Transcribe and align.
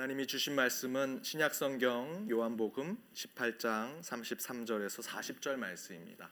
하나님이 0.00 0.26
주신 0.26 0.54
말씀은 0.54 1.20
신약 1.22 1.54
성경 1.54 2.26
요한복음 2.30 2.96
18장 3.12 4.00
33절에서 4.00 5.02
40절 5.02 5.56
말씀입니다. 5.56 6.30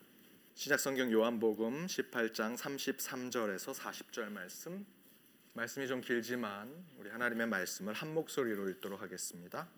신약 0.54 0.80
성경 0.80 1.12
요한복음 1.12 1.84
18장 1.84 2.56
33절에서 2.56 3.74
40절 3.74 4.30
말씀 4.30 4.86
말씀이 5.52 5.86
좀 5.86 6.00
길지만 6.00 6.82
우리 6.96 7.10
하나님의 7.10 7.46
말씀을 7.48 7.92
한 7.92 8.14
목소리로 8.14 8.70
읽도록 8.70 9.02
하겠습니다. 9.02 9.68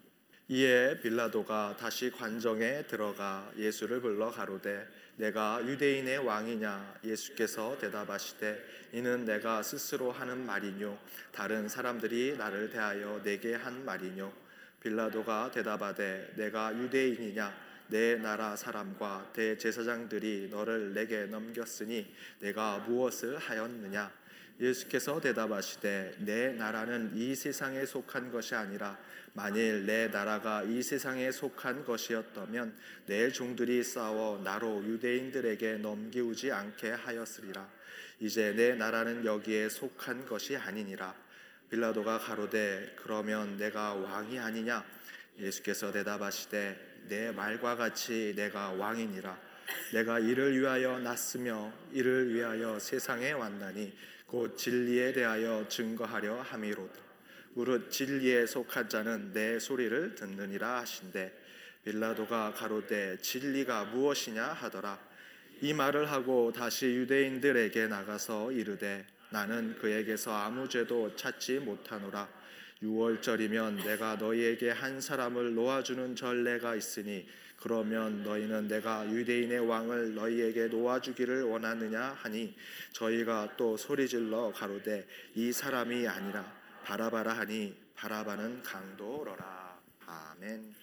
이에 0.46 1.00
빌라도가 1.00 1.76
다시 1.76 2.12
관정에 2.12 2.86
들어가 2.86 3.52
예수를 3.56 4.00
불러 4.00 4.30
가로되 4.30 4.86
내가 5.20 5.60
유대인의 5.66 6.16
왕이냐? 6.20 7.00
예수께서 7.04 7.76
대답하시되 7.78 8.58
이는 8.92 9.26
내가 9.26 9.62
스스로 9.62 10.10
하는 10.10 10.46
말이뇨. 10.46 10.96
다른 11.30 11.68
사람들이 11.68 12.38
나를 12.38 12.70
대하여 12.70 13.20
내게 13.22 13.54
한 13.54 13.84
말이뇨. 13.84 14.32
빌라도가 14.80 15.50
대답하되 15.50 16.32
내가 16.36 16.74
유대인이냐? 16.74 17.54
내 17.88 18.16
나라 18.16 18.56
사람과 18.56 19.30
대제사장들이 19.34 20.48
너를 20.50 20.94
내게 20.94 21.26
넘겼으니 21.26 22.14
내가 22.38 22.78
무엇을 22.78 23.36
하였느냐 23.36 24.10
예수께서 24.60 25.20
대답하시되 25.20 26.16
내 26.18 26.52
나라는 26.52 27.16
이 27.16 27.34
세상에 27.34 27.86
속한 27.86 28.30
것이 28.30 28.54
아니라 28.54 28.98
만일 29.32 29.86
내 29.86 30.08
나라가 30.08 30.62
이 30.62 30.82
세상에 30.82 31.30
속한 31.30 31.84
것이었다면 31.84 32.74
내 33.06 33.30
종들이 33.30 33.82
싸워 33.82 34.38
나로 34.42 34.84
유대인들에게 34.84 35.78
넘기우지 35.78 36.52
않게 36.52 36.90
하였으리라. 36.90 37.66
이제 38.18 38.52
내 38.52 38.74
나라는 38.74 39.24
여기에 39.24 39.68
속한 39.70 40.26
것이 40.26 40.56
아니니라. 40.56 41.14
빌라도가 41.70 42.18
가로되 42.18 42.96
그러면 42.96 43.56
내가 43.56 43.94
왕이 43.94 44.38
아니냐? 44.38 44.84
예수께서 45.38 45.92
대답하시되 45.92 47.04
내 47.08 47.30
말과 47.30 47.76
같이 47.76 48.34
내가 48.36 48.72
왕이니라. 48.72 49.38
내가 49.94 50.18
이를 50.18 50.58
위하여 50.58 50.98
났으며 50.98 51.72
이를 51.92 52.34
위하여 52.34 52.78
세상에 52.78 53.30
왔나니 53.32 53.92
곧 54.30 54.56
진리에 54.56 55.12
대하여 55.12 55.66
증거하려 55.68 56.42
함이로다. 56.42 57.00
무릇 57.54 57.90
진리에 57.90 58.46
속한 58.46 58.88
자는 58.88 59.32
내 59.32 59.58
소리를 59.58 60.14
듣느니라 60.14 60.78
하신대 60.78 61.32
빌라도가 61.84 62.54
가로되 62.54 63.18
진리가 63.18 63.86
무엇이냐 63.86 64.44
하더라. 64.44 65.00
이 65.62 65.74
말을 65.74 66.12
하고 66.12 66.52
다시 66.52 66.86
유대인들에게 66.86 67.88
나가서 67.88 68.52
이르되 68.52 69.04
나는 69.30 69.74
그에게서 69.80 70.32
아무 70.32 70.68
죄도 70.68 71.16
찾지 71.16 71.58
못하노라. 71.58 72.28
6월절이면 72.84 73.84
내가 73.84 74.14
너희에게 74.14 74.70
한 74.70 75.00
사람을 75.00 75.54
놓아주는 75.54 76.14
전례가 76.14 76.76
있으니 76.76 77.26
그러면 77.60 78.22
너희는 78.22 78.68
내가 78.68 79.06
유대인의 79.06 79.60
왕을 79.60 80.14
너희에게 80.14 80.68
놓아주기를 80.68 81.42
원하느냐 81.42 82.16
하니 82.18 82.56
저희가 82.92 83.54
또 83.58 83.76
소리질러 83.76 84.52
가로되 84.54 85.06
이 85.34 85.52
사람이 85.52 86.08
아니라 86.08 86.50
바라바라 86.84 87.34
하니 87.34 87.76
바라바는 87.94 88.62
강도러라 88.62 89.78
아멘. 90.06 90.74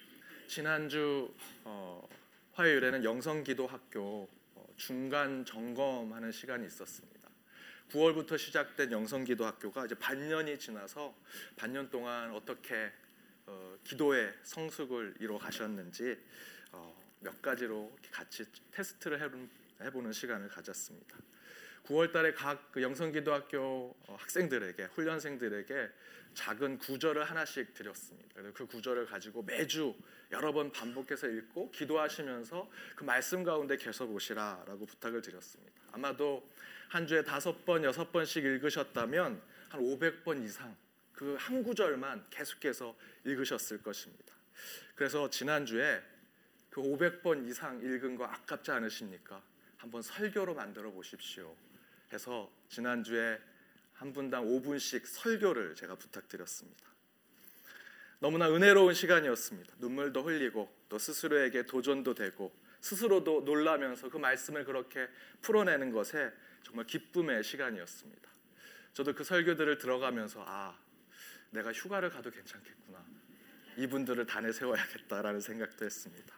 지난주 0.46 1.34
어, 1.64 2.08
화요일에는 2.52 3.02
영성기도학교 3.02 4.28
어, 4.54 4.66
중간 4.76 5.44
점검하는 5.44 6.30
시간이 6.30 6.64
있었습니다. 6.66 7.28
9월부터 7.90 8.38
시작된 8.38 8.92
영성기도학교가 8.92 9.86
이제 9.86 9.94
반년이 9.96 10.58
지나서 10.58 11.14
반년 11.56 11.90
동안 11.90 12.30
어떻게 12.32 12.92
어, 13.46 13.76
기도의 13.82 14.32
성숙을 14.44 15.16
이뤄 15.20 15.38
가셨는지 15.38 16.16
어, 16.72 16.94
몇 17.20 17.40
가지로 17.42 17.90
같이 18.10 18.44
테스트를 18.72 19.20
해보는 19.80 20.12
시간을 20.12 20.48
가졌습니다. 20.48 21.16
9월달에 21.84 22.34
각 22.34 22.70
그 22.72 22.82
영성기도학교 22.82 23.58
어, 24.06 24.16
학생들에게 24.18 24.84
훈련생들에게 24.84 25.90
작은 26.34 26.78
구절을 26.78 27.24
하나씩 27.24 27.74
드렸습니다. 27.74 28.28
그래서 28.34 28.52
그 28.54 28.66
구절을 28.66 29.06
가지고 29.06 29.42
매주 29.42 29.94
여러 30.30 30.52
번 30.52 30.70
반복해서 30.70 31.26
읽고 31.26 31.70
기도하시면서 31.72 32.70
그 32.94 33.04
말씀 33.04 33.42
가운데 33.42 33.76
계속 33.76 34.12
오시라라고 34.14 34.86
부탁을 34.86 35.22
드렸습니다. 35.22 35.72
아마도 35.92 36.48
한 36.88 37.06
주에 37.06 37.24
다섯 37.24 37.64
번, 37.64 37.82
여섯 37.82 38.12
번씩 38.12 38.44
읽으셨다면 38.44 39.42
한 39.70 39.80
500번 39.80 40.44
이상 40.44 40.76
그 41.12 41.36
한 41.36 41.64
구절만 41.64 42.26
계속해서 42.30 42.96
읽으셨을 43.24 43.82
것입니다. 43.82 44.34
그래서 44.94 45.28
지난 45.30 45.66
주에 45.66 46.00
그 46.70 46.80
500번 46.80 47.48
이상 47.48 47.80
읽은 47.80 48.16
거 48.16 48.24
아깝지 48.24 48.70
않으십니까? 48.70 49.42
한번 49.76 50.02
설교로 50.02 50.54
만들어 50.54 50.90
보십시오. 50.90 51.54
해서 52.12 52.50
지난주에 52.68 53.38
한 53.94 54.12
분당 54.12 54.46
5분씩 54.46 55.06
설교를 55.06 55.74
제가 55.74 55.96
부탁드렸습니다. 55.96 56.88
너무나 58.20 58.48
은혜로운 58.50 58.94
시간이었습니다. 58.94 59.74
눈물도 59.78 60.22
흘리고 60.22 60.72
또 60.88 60.98
스스로에게 60.98 61.66
도전도 61.66 62.14
되고 62.14 62.52
스스로도 62.80 63.42
놀라면서 63.42 64.08
그 64.08 64.16
말씀을 64.16 64.64
그렇게 64.64 65.08
풀어내는 65.42 65.92
것에 65.92 66.32
정말 66.62 66.86
기쁨의 66.86 67.44
시간이었습니다. 67.44 68.28
저도 68.92 69.14
그 69.14 69.24
설교들을 69.24 69.78
들어가면서 69.78 70.44
아, 70.46 70.76
내가 71.50 71.72
휴가를 71.72 72.10
가도 72.10 72.30
괜찮겠구나. 72.30 73.04
이분들을 73.76 74.26
단에 74.26 74.50
세워야겠다라는 74.52 75.40
생각도 75.40 75.84
했습니다. 75.84 76.34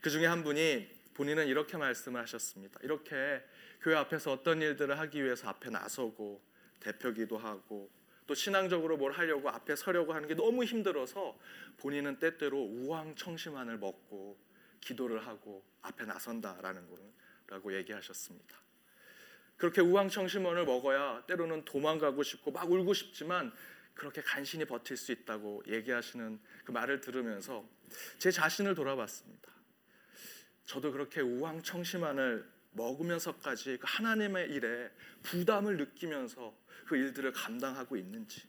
그 0.00 0.10
중에 0.10 0.26
한 0.26 0.42
분이 0.44 0.88
본인은 1.14 1.48
이렇게 1.48 1.76
말씀을 1.76 2.20
하셨습니다. 2.22 2.78
이렇게 2.82 3.42
교회 3.80 3.96
앞에서 3.96 4.32
어떤 4.32 4.62
일들을 4.62 4.98
하기 4.98 5.22
위해서 5.22 5.48
앞에 5.48 5.70
나서고 5.70 6.40
대표기도 6.80 7.38
하고 7.38 7.90
또 8.26 8.34
신앙적으로 8.34 8.96
뭘 8.96 9.12
하려고 9.12 9.48
앞에 9.48 9.74
서려고 9.74 10.12
하는 10.12 10.28
게 10.28 10.34
너무 10.34 10.62
힘들어서 10.62 11.38
본인은 11.78 12.18
때때로 12.18 12.58
우왕청심환을 12.58 13.78
먹고 13.78 14.38
기도를 14.80 15.26
하고 15.26 15.64
앞에 15.82 16.04
나선다라는 16.04 16.86
거라고 17.46 17.74
얘기하셨습니다. 17.74 18.56
그렇게 19.56 19.80
우왕청심환을 19.80 20.66
먹어야 20.66 21.24
때로는 21.26 21.64
도망가고 21.64 22.22
싶고 22.22 22.52
막 22.52 22.70
울고 22.70 22.94
싶지만 22.94 23.52
그렇게 23.94 24.22
간신히 24.22 24.64
버틸 24.64 24.96
수 24.96 25.10
있다고 25.10 25.64
얘기하시는 25.66 26.38
그 26.64 26.70
말을 26.70 27.00
들으면서 27.00 27.68
제 28.18 28.30
자신을 28.30 28.76
돌아봤습니다. 28.76 29.57
저도 30.68 30.92
그렇게 30.92 31.22
우왕청심환을 31.22 32.46
먹으면서까지 32.72 33.78
그 33.78 33.86
하나님의 33.86 34.50
일에 34.50 34.90
부담을 35.22 35.78
느끼면서 35.78 36.54
그 36.86 36.94
일들을 36.94 37.32
감당하고 37.32 37.96
있는지 37.96 38.42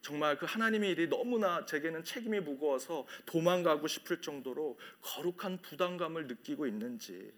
정말 0.00 0.38
그 0.38 0.46
하나님의 0.46 0.92
일이 0.92 1.08
너무나 1.08 1.66
제게는 1.66 2.04
책임이 2.04 2.40
무거워서 2.40 3.06
도망가고 3.26 3.86
싶을 3.86 4.22
정도로 4.22 4.80
거룩한 5.02 5.60
부담감을 5.60 6.26
느끼고 6.26 6.66
있는지 6.66 7.34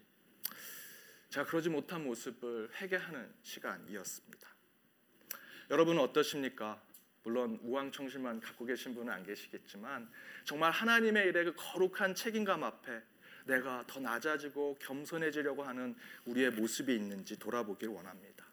제가 1.27 1.45
그러지 1.45 1.69
못한 1.69 2.05
모습을 2.05 2.69
회개하는 2.79 3.33
시간이었습니다. 3.43 4.47
여러분은 5.71 6.01
어떠십니까? 6.01 6.81
물론 7.23 7.59
우왕청심만 7.63 8.39
갖고 8.39 8.63
계신 8.63 8.95
분은 8.95 9.11
안 9.11 9.23
계시겠지만 9.23 10.09
정말 10.45 10.71
하나님의 10.71 11.27
일에 11.27 11.43
그 11.43 11.53
거룩한 11.57 12.15
책임감 12.15 12.63
앞에 12.63 13.03
내가 13.45 13.83
더 13.87 13.99
낮아지고 13.99 14.77
겸손해지려고 14.79 15.63
하는 15.63 15.95
우리의 16.25 16.51
모습이 16.51 16.93
있는지 16.93 17.37
돌아보길 17.37 17.89
원합니다. 17.89 18.45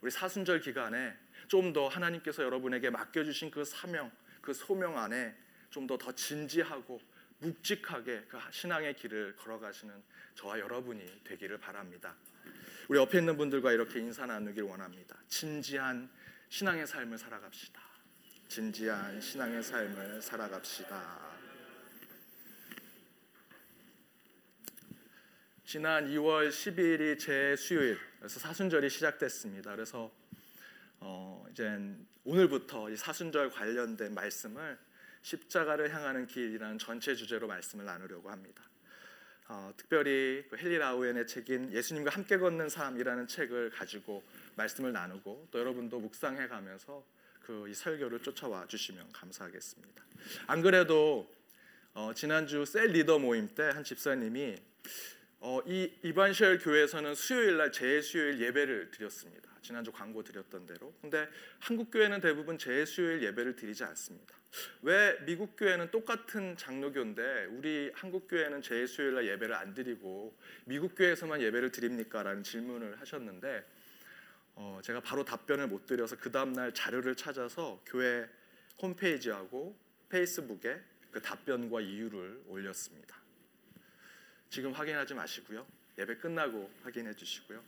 우리 0.00 0.10
사순절 0.10 0.60
기간에 0.60 1.16
좀 1.48 1.72
더 1.72 1.88
하나님께서 1.88 2.42
여러분에게 2.42 2.90
맡겨주신 2.90 3.50
그 3.50 3.64
사명, 3.64 4.10
그 4.40 4.52
소명 4.52 4.98
안에 4.98 5.34
좀더더 5.70 6.12
진지하고 6.12 7.00
묵직하게 7.38 8.24
그 8.28 8.38
신앙의 8.50 8.96
길을 8.96 9.36
걸어가시는 9.36 9.94
저와 10.34 10.58
여러분이 10.58 11.22
되기를 11.24 11.58
바랍니다. 11.58 12.14
우리 12.88 12.98
옆에 12.98 13.18
있는 13.18 13.36
분들과 13.36 13.72
이렇게 13.72 13.98
인사 14.00 14.26
나누길 14.26 14.62
원합니다. 14.62 15.16
진지한 15.28 16.08
신앙의 16.48 16.86
삶을 16.86 17.18
살아갑시다. 17.18 17.80
진지한 18.48 19.20
신앙의 19.20 19.62
삶을 19.62 20.22
살아갑시다. 20.22 21.35
지난 25.66 26.06
2월 26.08 26.48
12일이 26.48 27.18
제 27.18 27.56
수요일, 27.56 27.98
그래서 28.20 28.38
사순절이 28.38 28.88
시작됐습니다. 28.88 29.72
그래서 29.72 30.12
어, 31.00 31.44
이제 31.50 31.76
오늘부터 32.24 32.88
이 32.88 32.96
사순절 32.96 33.50
관련된 33.50 34.14
말씀을 34.14 34.78
십자가를 35.22 35.92
향하는 35.92 36.28
길이라는 36.28 36.78
전체 36.78 37.16
주제로 37.16 37.48
말씀을 37.48 37.84
나누려고 37.84 38.30
합니다. 38.30 38.62
어, 39.48 39.72
특별히 39.76 40.44
그 40.48 40.56
헨리 40.56 40.78
라우엔의 40.78 41.26
책인 41.26 41.72
예수님과 41.72 42.12
함께 42.12 42.38
걷는 42.38 42.68
삶이라는 42.68 43.26
책을 43.26 43.70
가지고 43.70 44.22
말씀을 44.54 44.92
나누고 44.92 45.48
또 45.50 45.58
여러분도 45.58 45.98
묵상해 45.98 46.46
가면서 46.46 47.04
그 47.40 47.66
이 47.68 47.74
설교를 47.74 48.22
쫓아와 48.22 48.68
주시면 48.68 49.10
감사하겠습니다. 49.12 50.04
안 50.46 50.62
그래도 50.62 51.28
어, 51.92 52.12
지난주 52.14 52.64
셀 52.64 52.92
리더 52.92 53.18
모임 53.18 53.48
때 53.52 53.64
한 53.64 53.82
집사님이 53.82 54.56
어, 55.40 55.60
이 55.66 55.92
이반시엘 56.02 56.58
교회에서는 56.58 57.14
수요일 57.14 57.58
날 57.58 57.70
재수요일 57.70 58.40
예배를 58.40 58.90
드렸습니다. 58.90 59.50
지난주 59.60 59.92
광고 59.92 60.22
드렸던 60.22 60.66
대로. 60.66 60.94
근데 61.00 61.28
한국 61.58 61.90
교회는 61.90 62.20
대부분 62.20 62.58
재수요일 62.58 63.22
예배를 63.22 63.56
드리지 63.56 63.84
않습니다. 63.84 64.36
왜 64.82 65.18
미국 65.24 65.56
교회는 65.56 65.90
똑같은 65.90 66.56
장로교인데 66.56 67.46
우리 67.46 67.90
한국 67.94 68.28
교회는 68.28 68.62
재수요일 68.62 69.14
날 69.14 69.26
예배를 69.26 69.54
안 69.54 69.74
드리고 69.74 70.36
미국 70.64 70.94
교회에서만 70.94 71.42
예배를 71.42 71.72
드립니까라는 71.72 72.42
질문을 72.42 73.00
하셨는데 73.00 73.66
어, 74.54 74.80
제가 74.82 75.00
바로 75.00 75.24
답변을 75.24 75.66
못 75.66 75.84
드려서 75.84 76.16
그 76.16 76.30
다음 76.30 76.54
날 76.54 76.72
자료를 76.72 77.14
찾아서 77.14 77.82
교회 77.84 78.26
홈페이지하고 78.80 79.76
페이스북에 80.08 80.80
그 81.10 81.20
답변과 81.20 81.80
이유를 81.82 82.44
올렸습니다. 82.46 83.25
지금 84.56 84.72
확인하지 84.72 85.12
마시고요. 85.12 85.66
예배 85.98 86.16
끝나고 86.16 86.70
확인해 86.82 87.12
주시고요. 87.12 87.62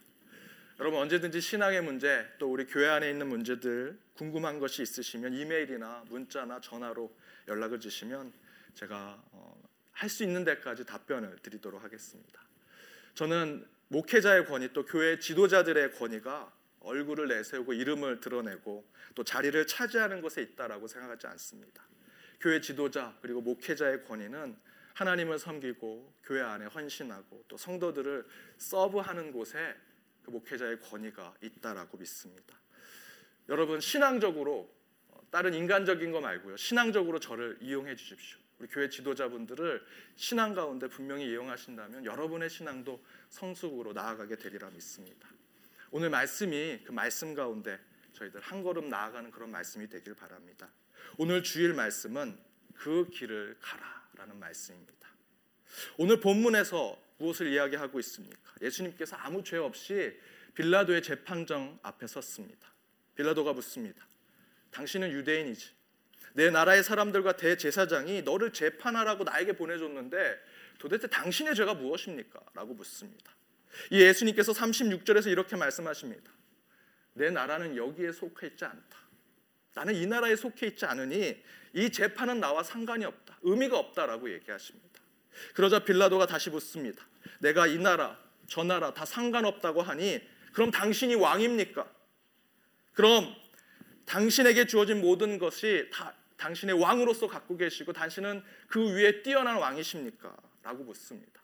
여러분 0.80 1.00
언제든지 1.00 1.38
신앙의 1.38 1.82
문제 1.82 2.26
또 2.38 2.50
우리 2.50 2.64
교회 2.64 2.88
안에 2.88 3.10
있는 3.10 3.28
문제들 3.28 3.98
궁금한 4.14 4.58
것이 4.58 4.80
있으시면 4.80 5.34
이메일이나 5.34 6.04
문자나 6.08 6.62
전화로 6.62 7.14
연락을 7.46 7.78
주시면 7.78 8.32
제가 8.72 9.22
어, 9.32 9.62
할수 9.92 10.24
있는 10.24 10.44
데까지 10.44 10.86
답변을 10.86 11.36
드리도록 11.42 11.84
하겠습니다. 11.84 12.40
저는 13.12 13.66
목회자의 13.88 14.46
권위 14.46 14.72
또 14.72 14.86
교회 14.86 15.18
지도자들의 15.18 15.92
권위가 15.92 16.50
얼굴을 16.80 17.28
내세우고 17.28 17.74
이름을 17.74 18.20
드러내고 18.20 18.90
또 19.14 19.24
자리를 19.24 19.66
차지하는 19.66 20.22
것에 20.22 20.40
있다라고 20.40 20.88
생각하지 20.88 21.26
않습니다. 21.26 21.82
교회 22.40 22.62
지도자 22.62 23.14
그리고 23.20 23.42
목회자의 23.42 24.04
권위는 24.04 24.56
하나님을 24.98 25.38
섬기고 25.38 26.12
교회 26.24 26.42
안에 26.42 26.66
헌신하고 26.66 27.44
또 27.46 27.56
성도들을 27.56 28.26
서브하는 28.56 29.30
곳에 29.30 29.76
그 30.24 30.30
목회자의 30.30 30.80
권위가 30.80 31.34
있다라고 31.40 31.98
믿습니다. 31.98 32.58
여러분 33.48 33.80
신앙적으로 33.80 34.68
어, 35.10 35.20
다른 35.30 35.54
인간적인 35.54 36.10
거 36.10 36.20
말고요. 36.20 36.56
신앙적으로 36.56 37.20
저를 37.20 37.58
이용해 37.60 37.94
주십시오. 37.94 38.40
우리 38.58 38.66
교회 38.66 38.88
지도자분들을 38.88 39.86
신앙 40.16 40.52
가운데 40.52 40.88
분명히 40.88 41.30
이용하신다면 41.30 42.04
여러분의 42.04 42.50
신앙도 42.50 43.00
성숙으로 43.28 43.92
나아가게 43.92 44.34
되리라 44.34 44.68
믿습니다. 44.70 45.28
오늘 45.92 46.10
말씀이 46.10 46.80
그 46.84 46.90
말씀 46.90 47.34
가운데 47.34 47.78
저희들 48.14 48.40
한 48.40 48.64
걸음 48.64 48.88
나아가는 48.88 49.30
그런 49.30 49.52
말씀이 49.52 49.88
되길 49.88 50.16
바랍니다. 50.16 50.68
오늘 51.18 51.44
주일 51.44 51.72
말씀은 51.72 52.36
그 52.74 53.08
길을 53.10 53.58
가라. 53.60 53.97
라는 54.18 54.38
말씀입니다. 54.38 55.08
오늘 55.96 56.18
본문에서 56.18 57.00
무엇을 57.18 57.52
이야기하고 57.52 58.00
있습니까? 58.00 58.52
예수님께서 58.60 59.16
아무 59.16 59.44
죄 59.44 59.56
없이 59.56 60.18
빌라도의 60.54 61.02
재판정 61.02 61.78
앞에 61.82 62.06
섰습니다. 62.08 62.68
빌라도가 63.14 63.52
묻습니다. 63.52 64.06
당신은 64.72 65.12
유대인이지. 65.12 65.70
내 66.34 66.50
나라의 66.50 66.82
사람들과 66.82 67.36
대제사장이 67.36 68.22
너를 68.22 68.52
재판하라고 68.52 69.24
나에게 69.24 69.52
보내줬는데 69.52 70.38
도대체 70.78 71.06
당신의 71.06 71.54
죄가 71.54 71.74
무엇입니까? 71.74 72.40
라고 72.54 72.74
묻습니다. 72.74 73.32
이 73.90 74.00
예수님께서 74.00 74.52
36절에서 74.52 75.30
이렇게 75.30 75.56
말씀하십니다. 75.56 76.32
내 77.14 77.30
나라는 77.30 77.76
여기에 77.76 78.12
속해 78.12 78.48
있지 78.48 78.64
않다. 78.64 78.98
나는 79.74 79.94
이 79.94 80.06
나라에 80.06 80.34
속해 80.34 80.66
있지 80.68 80.86
않으니 80.86 81.40
이 81.74 81.90
재판은 81.90 82.40
나와 82.40 82.62
상관이 82.62 83.04
없다. 83.04 83.38
의미가 83.42 83.78
없다라고 83.78 84.32
얘기하십니다. 84.32 85.00
그러자 85.54 85.84
빌라도가 85.84 86.26
다시 86.26 86.50
묻습니다. 86.50 87.06
내가 87.40 87.66
이 87.66 87.78
나라, 87.78 88.18
저 88.46 88.64
나라 88.64 88.92
다 88.92 89.04
상관없다고 89.04 89.82
하니 89.82 90.20
그럼 90.52 90.70
당신이 90.70 91.14
왕입니까? 91.14 91.86
그럼 92.94 93.34
당신에게 94.06 94.66
주어진 94.66 95.00
모든 95.00 95.38
것이 95.38 95.88
다 95.92 96.14
당신의 96.38 96.80
왕으로서 96.80 97.28
갖고 97.28 97.56
계시고 97.56 97.92
당신은 97.92 98.42
그 98.68 98.94
위에 98.94 99.22
뛰어난 99.22 99.56
왕이십니까? 99.56 100.34
라고 100.62 100.84
묻습니다. 100.84 101.40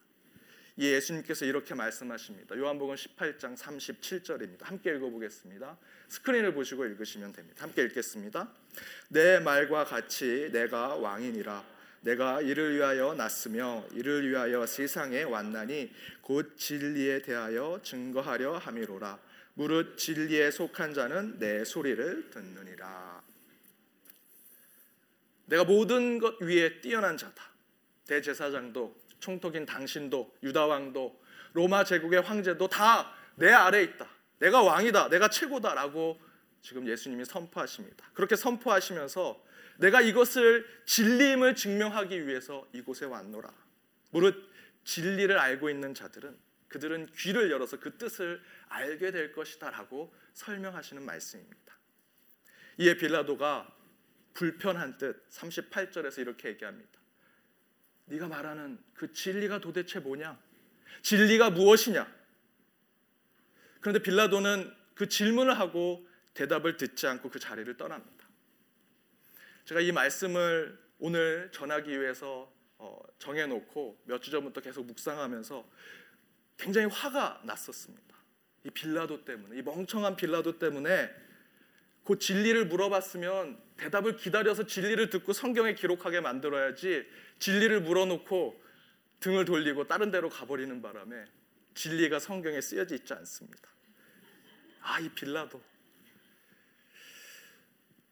이 0.77 0.87
예수님께서 0.91 1.45
이렇게 1.45 1.75
말씀하십니다. 1.75 2.57
요한복음 2.57 2.97
18장 2.97 3.57
37절입니다. 3.57 4.65
함께 4.65 4.91
읽어보겠습니다. 4.97 5.79
스크린을 6.09 6.53
보시고 6.53 6.85
읽으시면 6.85 7.33
됩니다. 7.33 7.63
함께 7.63 7.83
읽겠습니다. 7.83 8.53
내 9.09 9.39
말과 9.39 9.85
같이 9.85 10.51
내가 10.53 10.97
왕이니라. 10.97 11.65
내가 12.01 12.43
이를 12.43 12.77
위하여 12.77 13.15
났으며 13.15 13.87
이를 13.93 14.29
위하여 14.29 14.67
세상에 14.67 15.23
왔나니 15.23 15.93
곧 16.21 16.57
진리에 16.59 17.23
대하여 17.23 17.81
증거하려 17.83 18.59
함이로라. 18.59 19.21
무릇 19.55 19.97
진리에 19.97 20.51
속한 20.51 20.93
자는 20.93 21.39
내 21.39 21.65
소리를 21.65 22.31
듣느니라. 22.31 23.23
내가 25.47 25.65
모든 25.65 26.19
것 26.19 26.41
위에 26.43 26.81
뛰어난 26.81 27.17
자다. 27.17 27.45
대제사장도 28.09 29.04
총독인 29.25 29.65
당신도 29.65 30.37
유다 30.43 30.67
왕도 30.67 31.21
로마 31.55 31.85
제국의 31.85 32.21
황제도 32.21 32.69
다 32.69 33.25
내 33.37 33.51
아래 33.51 33.83
있다. 33.83 34.09
내가 34.39 34.63
왕이다. 34.63 35.09
내가 35.09 35.29
최고다라고 35.29 36.21
지금 36.63 36.87
예수님이 36.89 37.25
선포하십니다. 37.25 38.11
그렇게 38.15 38.37
선포하시면서 38.37 39.45
내가 39.79 40.01
이것을 40.01 40.67
진리임을 40.87 41.57
증명하기 41.57 42.27
위해서 42.27 42.67
이곳에 42.73 43.07
왔노라. 43.07 43.53
무릇 44.11 44.51
진리를 44.85 45.37
알고 45.37 45.69
있는 45.69 45.95
자들은 45.95 46.39
그들은 46.69 47.07
귀를 47.17 47.51
열어서 47.51 47.79
그 47.79 47.97
뜻을 47.99 48.41
알게 48.69 49.11
될 49.11 49.33
것이다라고 49.33 50.15
설명하시는 50.33 51.05
말씀입니다. 51.05 51.79
이에 52.79 52.97
빌라도가 52.97 53.73
불편한 54.33 54.99
뜻 54.99 55.29
38절에서 55.31 56.19
이렇게 56.19 56.49
얘기합니다. 56.49 56.91
네가 58.07 58.29
말하는 58.29 58.79
그 58.95 59.13
진리가 59.13 59.61
도대체 59.61 60.01
뭐냐? 60.01 60.39
진리가 61.03 61.51
무엇이냐? 61.51 62.07
그런데 63.81 64.03
빌라도는 64.03 64.75
그 64.95 65.09
질문을 65.09 65.59
하고 65.59 66.07
대답을 66.35 66.77
듣지 66.77 67.07
않고 67.07 67.31
그 67.31 67.39
자리를 67.39 67.77
떠납니다. 67.77 68.29
제가 69.65 69.81
이 69.81 69.93
말씀을 69.93 70.79
오늘 70.99 71.51
전하기 71.53 71.91
위해서 72.01 72.53
어, 72.79 73.01
정해놓고 73.19 74.03
몇 74.05 74.21
주 74.21 74.31
전부터 74.31 74.61
계속 74.61 74.87
묵상하면서 74.87 75.69
굉장히 76.57 76.87
화가 76.89 77.43
났었습니다. 77.45 78.15
이 78.65 78.71
빌라도 78.71 79.25
때문에, 79.25 79.59
이 79.59 79.63
멍청한 79.63 80.17
빌라도 80.17 80.59
때문에 80.59 81.11
그 82.05 82.19
진리를 82.19 82.67
물어봤으면 82.67 83.59
대답을 83.77 84.17
기다려서 84.17 84.67
진리를 84.67 85.11
듣고 85.11 85.33
성경에 85.33 85.75
기록하게 85.75 86.21
만들어야지 86.21 87.07
진리를 87.39 87.81
물어놓고 87.81 88.63
등을 89.21 89.45
돌리고 89.45 89.87
다른 89.87 90.11
데로 90.11 90.29
가버리는 90.29 90.83
바람에 90.83 91.25
진리가 91.75 92.19
성경에 92.19 92.61
쓰여져 92.61 92.95
있지 92.95 93.15
않습니다. 93.15 93.69
아, 94.83 95.01
이 95.01 95.09
빌라도. 95.09 95.61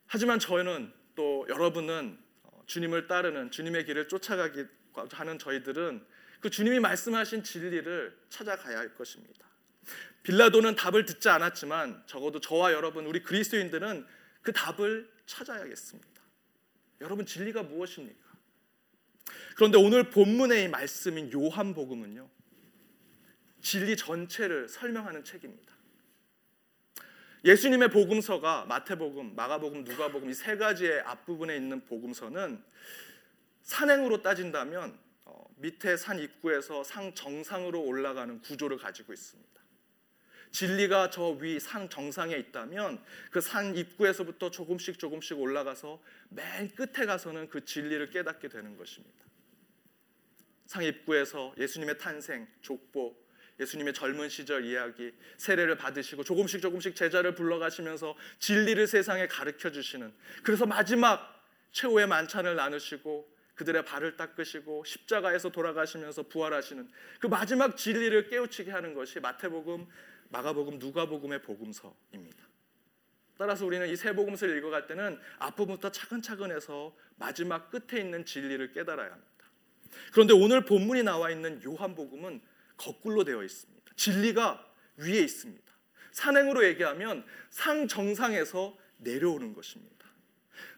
하지만 0.07 0.39
저는 0.39 0.93
또 1.15 1.47
여러분은 1.49 2.19
어, 2.45 2.63
주님을 2.67 3.07
따르는 3.07 3.51
주님의 3.51 3.85
길을 3.85 4.09
쫓아가기 4.09 4.65
하는 5.13 5.39
저희들은 5.39 6.05
그 6.41 6.51
주님이 6.51 6.81
말씀하신 6.81 7.45
진리를 7.45 8.19
찾아가야 8.29 8.79
할 8.79 8.95
것입니다. 8.95 9.47
빌라도는 10.23 10.77
답을 10.77 11.05
듣지 11.05 11.29
않았지만 11.29 12.05
적어도 12.07 12.41
저와 12.41 12.73
여러분 12.73 13.07
우리 13.07 13.23
그리스도인들은 13.23 14.07
그 14.43 14.53
답을 14.53 15.11
찾아야겠습니다. 15.27 16.23
여러분 17.01 17.27
진리가 17.27 17.65
무엇입니까? 17.65 18.21
그런데 19.57 19.79
오늘 19.79 20.11
본문의 20.11 20.69
말씀인 20.69 21.33
요한복음은요. 21.33 22.29
진리 23.61 23.97
전체를 23.97 24.69
설명하는 24.69 25.25
책입니다. 25.25 25.73
예수님의 27.45 27.91
복음서가 27.91 28.67
마태복음, 28.67 29.35
마가복음, 29.35 29.85
누가복음 29.85 30.31
이 30.31 30.35
세 30.35 30.57
가지의 30.57 31.01
앞부분에 31.01 31.57
있는 31.57 31.85
복음서는 31.85 32.63
산행으로 33.63 34.23
따진다면 34.23 34.97
어, 35.25 35.45
밑에 35.57 35.97
산 35.97 36.21
입구에서 36.21 36.85
상 36.85 37.15
정상으로 37.15 37.81
올라가는 37.83 38.41
구조를 38.41 38.79
가지고 38.79 39.13
있습니다. 39.13 39.62
진리가 40.53 41.11
저 41.11 41.37
위 41.41 41.59
산 41.59 41.89
정상에 41.89 42.37
있다면 42.37 43.03
그 43.31 43.41
산 43.41 43.75
입구에서부터 43.75 44.51
조금씩 44.51 44.99
조금씩 44.99 45.39
올라가서 45.41 46.01
맨 46.31 46.71
끝에 46.75 47.07
가서는 47.07 47.49
그 47.49 47.65
진리를 47.65 48.11
깨닫게 48.11 48.49
되는 48.49 48.77
것입니다. 48.77 49.25
상 50.67 50.85
입구에서 50.85 51.55
예수님의 51.59 51.99
탄생, 51.99 52.47
족보, 52.63 53.17
예수님의 53.61 53.93
젊은 53.95 54.29
시절 54.29 54.65
이야기, 54.65 55.13
세례를 55.37 55.77
받으시고 55.77 56.25
조금씩 56.25 56.63
조금씩 56.63 56.97
제자를 56.97 57.35
불러가시면서 57.35 58.15
진리를 58.39 58.87
세상에 58.87 59.27
가르쳐 59.29 59.71
주시는 59.71 60.13
그래서 60.43 60.65
마지막 60.67 61.43
최후의 61.73 62.07
만찬을 62.07 62.57
나누시고 62.57 63.31
그들의 63.55 63.85
발을 63.85 64.17
닦으시고 64.17 64.85
십자가에서 64.85 65.51
돌아가시면서 65.51 66.25
부활하시는 66.25 66.91
그 67.21 67.27
마지막 67.27 67.77
진리를 67.77 68.29
깨우치게 68.29 68.71
하는 68.71 68.95
것이 68.95 69.21
마태복음, 69.21 69.87
마가복음, 70.33 70.79
누가복음의 70.79 71.43
복음서입니다. 71.43 72.49
따라서 73.39 73.67
우리는 73.67 73.89
이 73.89 73.97
세 73.97 74.15
복음서를 74.15 74.57
읽어갈 74.59 74.87
때는 74.87 75.19
앞부분부터 75.39 75.91
차근차근 75.91 76.51
해서 76.53 76.95
마지막 77.17 77.71
끝에 77.71 78.01
있는 78.01 78.25
진리를 78.25 78.73
깨달아야 78.73 79.13
합니다. 79.13 79.31
그런데 80.13 80.33
오늘 80.33 80.65
본문이 80.65 81.03
나와 81.03 81.31
있는 81.31 81.63
요한복음은 81.63 82.41
거꾸로 82.77 83.25
되어 83.25 83.43
있습니다. 83.43 83.93
진리가 83.97 84.67
위에 84.97 85.19
있습니다. 85.21 85.73
산행으로 86.13 86.65
얘기하면 86.67 87.25
상 87.51 87.87
정상에서 87.89 88.77
내려오는 88.99 89.53
것입니다. 89.55 90.07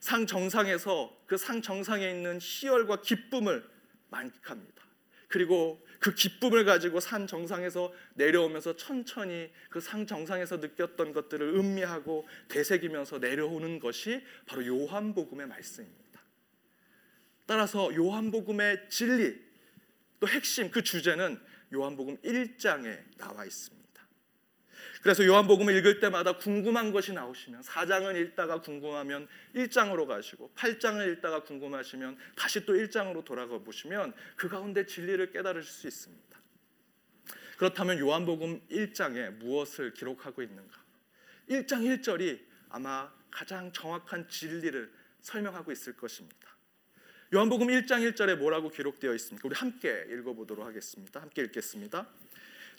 상 0.00 0.26
정상에서 0.26 1.16
그 1.26 1.36
상 1.36 1.62
정상에 1.62 2.08
있는 2.10 2.38
희열과 2.40 3.02
기쁨을 3.02 3.68
만끽합니다. 4.10 4.82
그리고 5.28 5.83
그 6.04 6.14
기쁨을 6.14 6.66
가지고 6.66 7.00
산 7.00 7.26
정상에서 7.26 7.90
내려오면서 8.12 8.76
천천히 8.76 9.50
그상 9.70 10.06
정상에서 10.06 10.58
느꼈던 10.58 11.14
것들을 11.14 11.56
음미하고 11.56 12.28
되새기면서 12.48 13.20
내려오는 13.20 13.78
것이 13.78 14.22
바로 14.44 14.66
요한복음의 14.66 15.46
말씀입니다. 15.46 16.20
따라서 17.46 17.94
요한복음의 17.94 18.90
진리 18.90 19.34
또 20.20 20.28
핵심 20.28 20.70
그 20.70 20.82
주제는 20.82 21.40
요한복음 21.72 22.18
1장에 22.18 23.16
나와 23.16 23.46
있습니다. 23.46 23.83
그래서 25.04 25.22
요한복음을 25.26 25.76
읽을 25.76 26.00
때마다 26.00 26.38
궁금한 26.38 26.90
것이 26.90 27.12
나오시면 27.12 27.60
4장을 27.60 28.16
읽다가 28.16 28.62
궁금하면 28.62 29.28
1장으로 29.54 30.06
가시고 30.06 30.50
8장을 30.56 31.12
읽다가 31.12 31.42
궁금하시면 31.42 32.16
다시 32.34 32.64
또 32.64 32.72
1장으로 32.72 33.22
돌아가 33.22 33.58
보시면 33.58 34.14
그 34.34 34.48
가운데 34.48 34.86
진리를 34.86 35.30
깨달으실 35.30 35.70
수 35.70 35.86
있습니다. 35.86 36.38
그렇다면 37.58 37.98
요한복음 37.98 38.66
1장에 38.70 39.28
무엇을 39.34 39.92
기록하고 39.92 40.40
있는가? 40.40 40.82
1장 41.50 41.82
1절이 41.82 42.40
아마 42.70 43.12
가장 43.30 43.70
정확한 43.72 44.26
진리를 44.30 44.90
설명하고 45.20 45.70
있을 45.70 45.98
것입니다. 45.98 46.48
요한복음 47.34 47.66
1장 47.66 48.10
1절에 48.10 48.36
뭐라고 48.36 48.70
기록되어 48.70 49.12
있습니까? 49.16 49.46
우리 49.46 49.54
함께 49.54 50.06
읽어보도록 50.08 50.64
하겠습니다. 50.64 51.20
함께 51.20 51.42
읽겠습니다. 51.42 52.08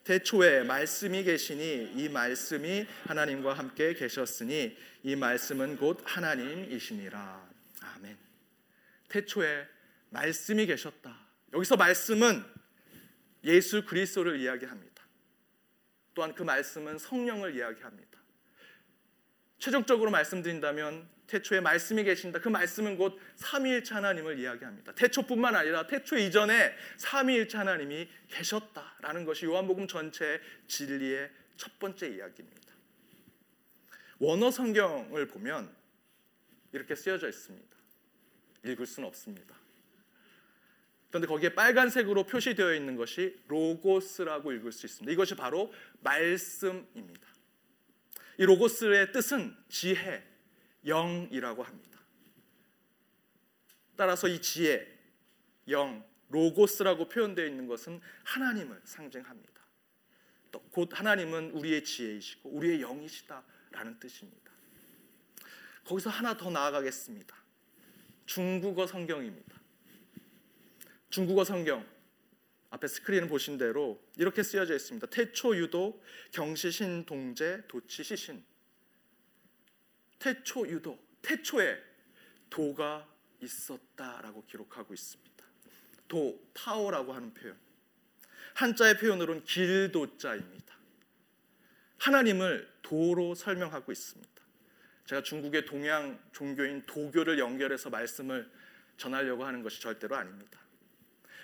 태초에 0.05 0.63
말씀이 0.63 1.23
계시니 1.23 1.93
이 1.95 2.09
말씀이 2.09 2.85
하나님과 3.05 3.53
함께 3.53 3.95
계셨으니 3.95 4.77
이 5.01 5.15
말씀은 5.15 5.77
곧 5.77 5.99
하나님이시니라. 6.03 7.49
아멘. 7.81 8.15
태초에 9.09 9.67
말씀이 10.11 10.67
계셨다. 10.67 11.19
여기서 11.53 11.75
말씀은 11.75 12.45
예수 13.45 13.83
그리스도를 13.83 14.39
이야기합니다. 14.39 15.03
또한 16.13 16.35
그 16.35 16.43
말씀은 16.43 16.99
성령을 16.99 17.55
이야기합니다. 17.55 18.19
최종적으로 19.65 20.11
말씀드린다면 20.11 21.09
태초에 21.25 21.59
말씀이 21.59 22.03
계신다. 22.03 22.37
그 22.39 22.49
말씀은 22.49 22.97
곧 22.97 23.19
삼위일체 23.37 23.95
하나님을 23.95 24.37
이야기합니다. 24.37 24.91
태초뿐만 24.93 25.55
아니라 25.55 25.87
태초 25.87 26.19
이전에 26.19 26.75
삼위일체 26.97 27.57
하나님이 27.57 28.07
계셨다라는 28.29 29.25
것이 29.25 29.45
요한복음 29.45 29.87
전체의 29.87 30.39
진리의 30.67 31.31
첫 31.57 31.79
번째 31.79 32.09
이야기입니다. 32.09 32.73
원어 34.19 34.51
성경을 34.51 35.29
보면 35.29 35.75
이렇게 36.71 36.93
쓰여져 36.93 37.27
있습니다. 37.27 37.75
읽을 38.65 38.85
수는 38.85 39.09
없습니다. 39.09 39.55
그런데 41.09 41.27
거기에 41.27 41.55
빨간색으로 41.55 42.25
표시되어 42.25 42.75
있는 42.75 42.97
것이 42.97 43.41
로고스라고 43.47 44.51
읽을 44.51 44.71
수 44.71 44.85
있습니다. 44.85 45.11
이것이 45.11 45.33
바로 45.33 45.73
말씀입니다. 46.01 47.34
이 48.37 48.43
로고스의 48.43 49.11
뜻은 49.11 49.55
지혜, 49.69 50.23
영이라고 50.85 51.63
합니다. 51.63 51.99
따라서 53.95 54.27
이 54.27 54.41
지혜, 54.41 54.85
영, 55.69 56.05
로고스라고 56.29 57.07
표현되어 57.07 57.45
있는 57.45 57.67
것은 57.67 58.01
하나님을 58.23 58.81
상징합니다. 58.83 59.53
또 60.51 60.61
곧 60.71 60.89
하나님은 60.93 61.51
우리의 61.51 61.83
지혜이시고 61.83 62.49
우리의 62.49 62.81
영이시다라는 62.81 63.99
뜻입니다. 63.99 64.51
거기서 65.85 66.09
하나 66.09 66.35
더 66.35 66.49
나아가겠습니다. 66.49 67.35
중국어 68.25 68.87
성경입니다. 68.87 69.55
중국어 71.09 71.43
성경 71.43 71.85
앞에 72.75 72.87
스크린을 72.87 73.29
보신 73.29 73.57
대로 73.57 74.03
이렇게 74.17 74.43
쓰여져 74.43 74.75
있습니다. 74.75 75.07
태초 75.07 75.55
유도 75.55 76.01
경시신 76.31 77.05
동제 77.05 77.63
도치시신 77.67 78.43
태초 80.19 80.67
유도, 80.67 80.99
태초에 81.21 81.81
도가 82.49 83.07
있었다라고 83.41 84.45
기록하고 84.45 84.93
있습니다. 84.93 85.45
도, 86.07 86.49
타오라고 86.53 87.13
하는 87.13 87.33
표현. 87.33 87.57
한자의 88.55 88.97
표현으로는 88.97 89.43
길도자입니다. 89.43 90.75
하나님을 91.97 92.73
도로 92.81 93.35
설명하고 93.35 93.91
있습니다. 93.91 94.33
제가 95.05 95.21
중국의 95.21 95.65
동양 95.65 96.19
종교인 96.31 96.85
도교를 96.85 97.37
연결해서 97.39 97.89
말씀을 97.89 98.49
전하려고 98.97 99.45
하는 99.45 99.61
것이 99.61 99.79
절대로 99.81 100.15
아닙니다. 100.15 100.64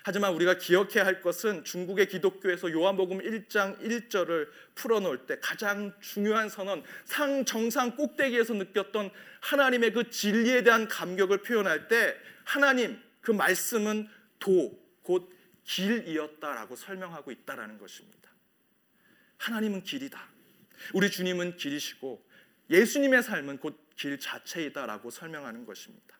하지만 0.04 0.34
우리가 0.34 0.58
기억해야 0.58 1.04
할 1.06 1.20
것은 1.20 1.64
중국의 1.64 2.08
기독교에서 2.08 2.72
요한복음 2.72 3.18
1장 3.18 3.78
1절을 3.80 4.48
풀어놓을 4.74 5.26
때 5.26 5.38
가장 5.40 5.92
중요한 6.00 6.48
선언, 6.48 6.82
상정상 7.04 7.96
꼭대기에서 7.96 8.54
느꼈던 8.54 9.10
하나님의 9.40 9.92
그 9.92 10.10
진리에 10.10 10.62
대한 10.62 10.88
감격을 10.88 11.42
표현할 11.42 11.88
때 11.88 12.16
하나님 12.44 13.00
그 13.20 13.30
말씀은 13.30 14.08
도, 14.38 14.78
곧 15.02 15.32
길이었다라고 15.64 16.74
설명하고 16.74 17.30
있다라는 17.30 17.78
것입니다. 17.78 18.30
하나님은 19.38 19.84
길이다. 19.84 20.28
우리 20.94 21.10
주님은 21.10 21.56
길이시고 21.56 22.24
예수님의 22.70 23.22
삶은 23.22 23.58
곧 23.58 23.82
길 24.02 24.18
자체이다라고 24.18 25.10
설명하는 25.10 25.64
것입니다. 25.64 26.16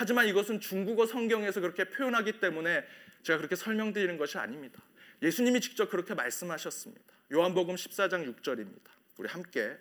하지만 0.00 0.26
이것은 0.28 0.60
중국어 0.60 1.04
성경에서 1.04 1.60
그렇게 1.60 1.84
표현하기 1.84 2.40
때문에 2.40 2.86
제가 3.22 3.36
그렇게 3.36 3.54
설명드리는 3.54 4.16
것이 4.16 4.38
아닙니다. 4.38 4.82
예수님이 5.20 5.60
직접 5.60 5.90
그렇게 5.90 6.14
말씀하셨습니다. 6.14 7.04
요한복음 7.30 7.74
14장 7.74 8.34
6절입니다. 8.34 8.88
우리 9.18 9.28
함께 9.28 9.76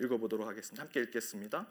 읽어보도록 0.00 0.46
하겠습니다. 0.46 0.80
함께 0.80 1.00
읽겠습니다. 1.00 1.66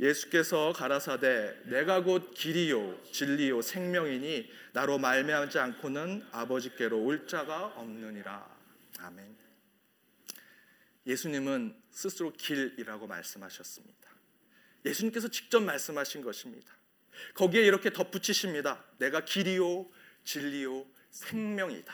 예수께서 0.00 0.72
가라사대 0.72 1.66
내가 1.66 2.02
곧 2.02 2.34
길이요 2.34 3.00
진리요 3.12 3.62
생명이니 3.62 4.50
나로 4.72 4.98
말미암지 4.98 5.60
않고는 5.60 6.26
아버지께로 6.32 7.00
올 7.00 7.28
자가 7.28 7.66
없느니라. 7.76 8.44
아멘. 8.98 9.36
예수님은 11.06 11.76
스스로 11.92 12.32
길이라고 12.32 13.06
말씀하셨습니다. 13.06 14.10
예수님께서 14.84 15.28
직접 15.28 15.60
말씀하신 15.62 16.22
것입니다. 16.22 16.79
거기에 17.34 17.62
이렇게 17.62 17.92
덧붙이십니다. 17.92 18.84
내가 18.98 19.24
길이요 19.24 19.86
진리요 20.24 20.86
생명이다. 21.10 21.92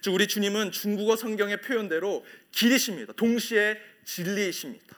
즉 0.00 0.14
우리 0.14 0.26
주님은 0.26 0.72
중국어 0.72 1.16
성경의 1.16 1.60
표현대로 1.60 2.24
길이십니다. 2.50 3.12
동시에 3.14 3.80
진리이십니다. 4.04 4.96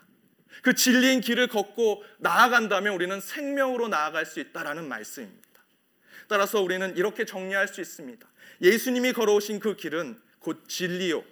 그 0.63 0.75
진리인 0.75 1.21
길을 1.21 1.49
걷고 1.49 2.05
나아간다면 2.19 2.95
우리는 2.95 3.21
생명으로 3.21 3.89
나아갈 3.89 4.25
수 4.25 4.41
있다라는 4.41 4.89
말씀입니다. 4.89 5.45
따라서 6.29 6.63
우리는 6.63 6.97
이렇게 6.97 7.25
정리할 7.25 7.69
수 7.69 7.81
있습니다. 7.81 8.27
예수님이 8.63 9.13
걸어오신 9.13 9.61
그 9.61 9.77
길은 9.77 10.19
곧 10.39 10.67
진리요. 10.69 11.23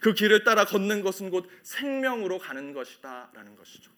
그 0.00 0.14
길을 0.14 0.44
따라 0.44 0.64
걷는 0.64 1.02
것은 1.02 1.30
곧 1.30 1.50
생명으로 1.62 2.38
가는 2.38 2.72
것이다라는 2.72 3.56
것이죠. 3.56 3.90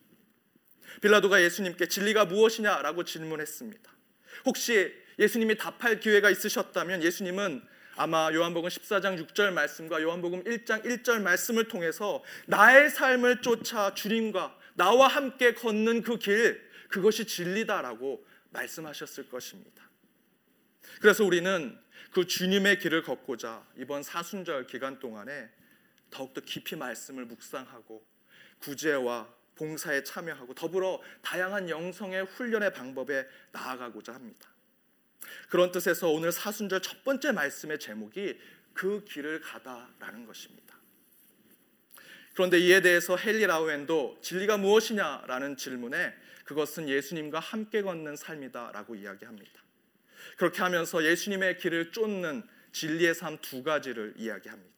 빌라도가 1.00 1.42
예수님께 1.42 1.86
진리가 1.88 2.26
무엇이냐라고 2.26 3.04
질문했습니다. 3.04 3.92
혹시 4.44 4.92
예수님이 5.18 5.56
답할 5.56 6.00
기회가 6.00 6.30
있으셨다면 6.30 7.02
예수님은 7.02 7.62
아마 7.96 8.30
요한복음 8.32 8.68
14장 8.68 9.22
6절 9.26 9.52
말씀과 9.52 10.02
요한복음 10.02 10.44
1장 10.44 10.84
1절 10.84 11.20
말씀을 11.20 11.68
통해서 11.68 12.22
나의 12.46 12.90
삶을 12.90 13.42
쫓아 13.42 13.94
주님과 13.94 14.58
나와 14.74 15.08
함께 15.08 15.52
걷는 15.52 16.02
그 16.02 16.18
길, 16.18 16.62
그것이 16.88 17.26
진리다라고 17.26 18.24
말씀하셨을 18.50 19.28
것입니다. 19.28 19.82
그래서 21.00 21.24
우리는 21.24 21.78
그 22.12 22.26
주님의 22.26 22.78
길을 22.78 23.02
걷고자 23.02 23.66
이번 23.78 24.02
사순절 24.02 24.66
기간 24.66 24.98
동안에 24.98 25.50
더욱더 26.10 26.40
깊이 26.42 26.76
말씀을 26.76 27.24
묵상하고 27.24 28.06
구제와 28.60 29.28
봉사에 29.56 30.02
참여하고 30.02 30.54
더불어 30.54 31.00
다양한 31.22 31.68
영성의 31.68 32.24
훈련의 32.24 32.72
방법에 32.72 33.26
나아가고자 33.52 34.14
합니다. 34.14 34.48
그런 35.48 35.70
뜻에서 35.70 36.08
오늘 36.08 36.32
사순절 36.32 36.82
첫 36.82 37.04
번째 37.04 37.32
말씀의 37.32 37.78
제목이 37.78 38.38
그 38.72 39.04
길을 39.04 39.40
가다라는 39.40 40.26
것입니다. 40.26 40.76
그런데 42.34 42.58
이에 42.58 42.80
대해서 42.80 43.16
헨리 43.18 43.46
라우엔도 43.46 44.18
진리가 44.22 44.56
무엇이냐라는 44.56 45.56
질문에 45.56 46.14
그것은 46.44 46.88
예수님과 46.88 47.40
함께 47.40 47.82
걷는 47.82 48.16
삶이다라고 48.16 48.94
이야기합니다. 48.94 49.62
그렇게 50.38 50.62
하면서 50.62 51.04
예수님의 51.04 51.58
길을 51.58 51.92
쫓는 51.92 52.42
진리의 52.72 53.14
삶 53.14 53.38
두 53.42 53.62
가지를 53.62 54.14
이야기합니다. 54.16 54.71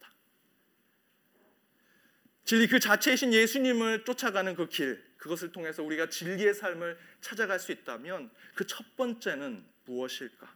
진리 2.45 2.67
그 2.67 2.79
자체이신 2.79 3.33
예수님을 3.33 4.05
쫓아가는 4.05 4.55
그 4.55 4.69
길, 4.69 5.03
그것을 5.17 5.51
통해서 5.51 5.81
우리가 5.81 6.09
진리의 6.09 6.53
삶을 6.53 6.97
찾아갈 7.19 7.59
수 7.59 7.71
있다면 7.71 8.29
그 8.53 8.65
첫 8.67 8.95
번째는 8.95 9.65
무엇일까? 9.85 10.53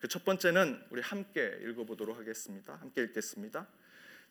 그 0.00 0.08
첫 0.08 0.24
번째는 0.24 0.82
우리 0.90 1.00
함께 1.00 1.58
읽어보도록 1.62 2.18
하겠습니다. 2.18 2.74
함께 2.74 3.02
읽겠습니다. 3.04 3.68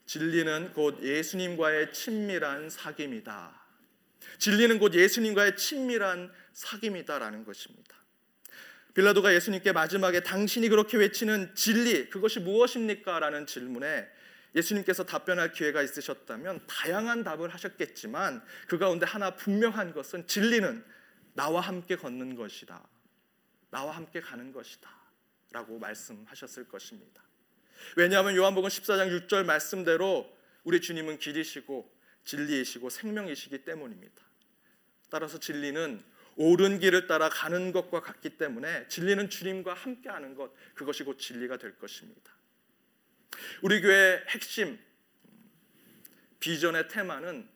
진리는 0.04 0.72
곧 0.74 1.02
예수님과의 1.02 1.92
친밀한 1.92 2.68
사귐이다. 2.68 3.50
진리는 4.38 4.78
곧 4.78 4.94
예수님과의 4.94 5.56
친밀한 5.56 6.30
사귐이다라는 6.54 7.44
것입니다. 7.46 7.96
빌라도가 8.94 9.34
예수님께 9.34 9.72
마지막에 9.72 10.22
당신이 10.22 10.68
그렇게 10.68 10.96
외치는 10.96 11.54
진리 11.54 12.10
그것이 12.10 12.40
무엇입니까? 12.40 13.18
라는 13.18 13.46
질문에 13.46 14.08
예수님께서 14.54 15.04
답변할 15.04 15.52
기회가 15.52 15.82
있으셨다면 15.82 16.66
다양한 16.66 17.22
답을 17.24 17.52
하셨겠지만 17.52 18.42
그 18.66 18.78
가운데 18.78 19.06
하나 19.06 19.34
분명한 19.36 19.92
것은 19.92 20.26
진리는 20.26 20.84
나와 21.34 21.60
함께 21.60 21.96
걷는 21.96 22.34
것이다. 22.34 22.86
나와 23.70 23.94
함께 23.94 24.20
가는 24.20 24.52
것이다. 24.52 24.90
라고 25.52 25.78
말씀하셨을 25.78 26.68
것입니다. 26.68 27.22
왜냐하면 27.96 28.36
요한복음 28.36 28.68
14장 28.68 29.28
6절 29.28 29.44
말씀대로 29.44 30.28
우리 30.64 30.80
주님은 30.80 31.18
길이시고 31.18 31.90
진리이시고 32.24 32.90
생명이시기 32.90 33.64
때문입니다. 33.64 34.22
따라서 35.10 35.38
진리는 35.38 36.02
옳은 36.36 36.78
길을 36.78 37.06
따라 37.06 37.28
가는 37.28 37.72
것과 37.72 38.00
같기 38.00 38.36
때문에 38.36 38.86
진리는 38.88 39.28
주님과 39.30 39.74
함께하는 39.74 40.34
것 40.34 40.52
그것이 40.74 41.04
곧 41.04 41.18
진리가 41.18 41.56
될 41.56 41.78
것입니다. 41.78 42.37
우리 43.62 43.80
교회 43.80 44.22
핵심 44.28 44.78
비전의 46.40 46.88
테마는 46.88 47.48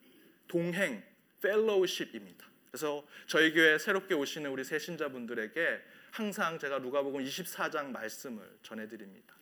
동행 0.48 1.02
펠로우십입니다. 1.40 2.46
그래서 2.70 3.06
저희 3.26 3.52
교회 3.52 3.78
새롭게 3.78 4.14
오시는 4.14 4.50
우리 4.50 4.64
새 4.64 4.78
신자분들에게 4.78 5.80
항상 6.10 6.58
제가 6.58 6.78
누가복음 6.78 7.24
24장 7.24 7.90
말씀을 7.90 8.58
전해드립니다. 8.62 9.34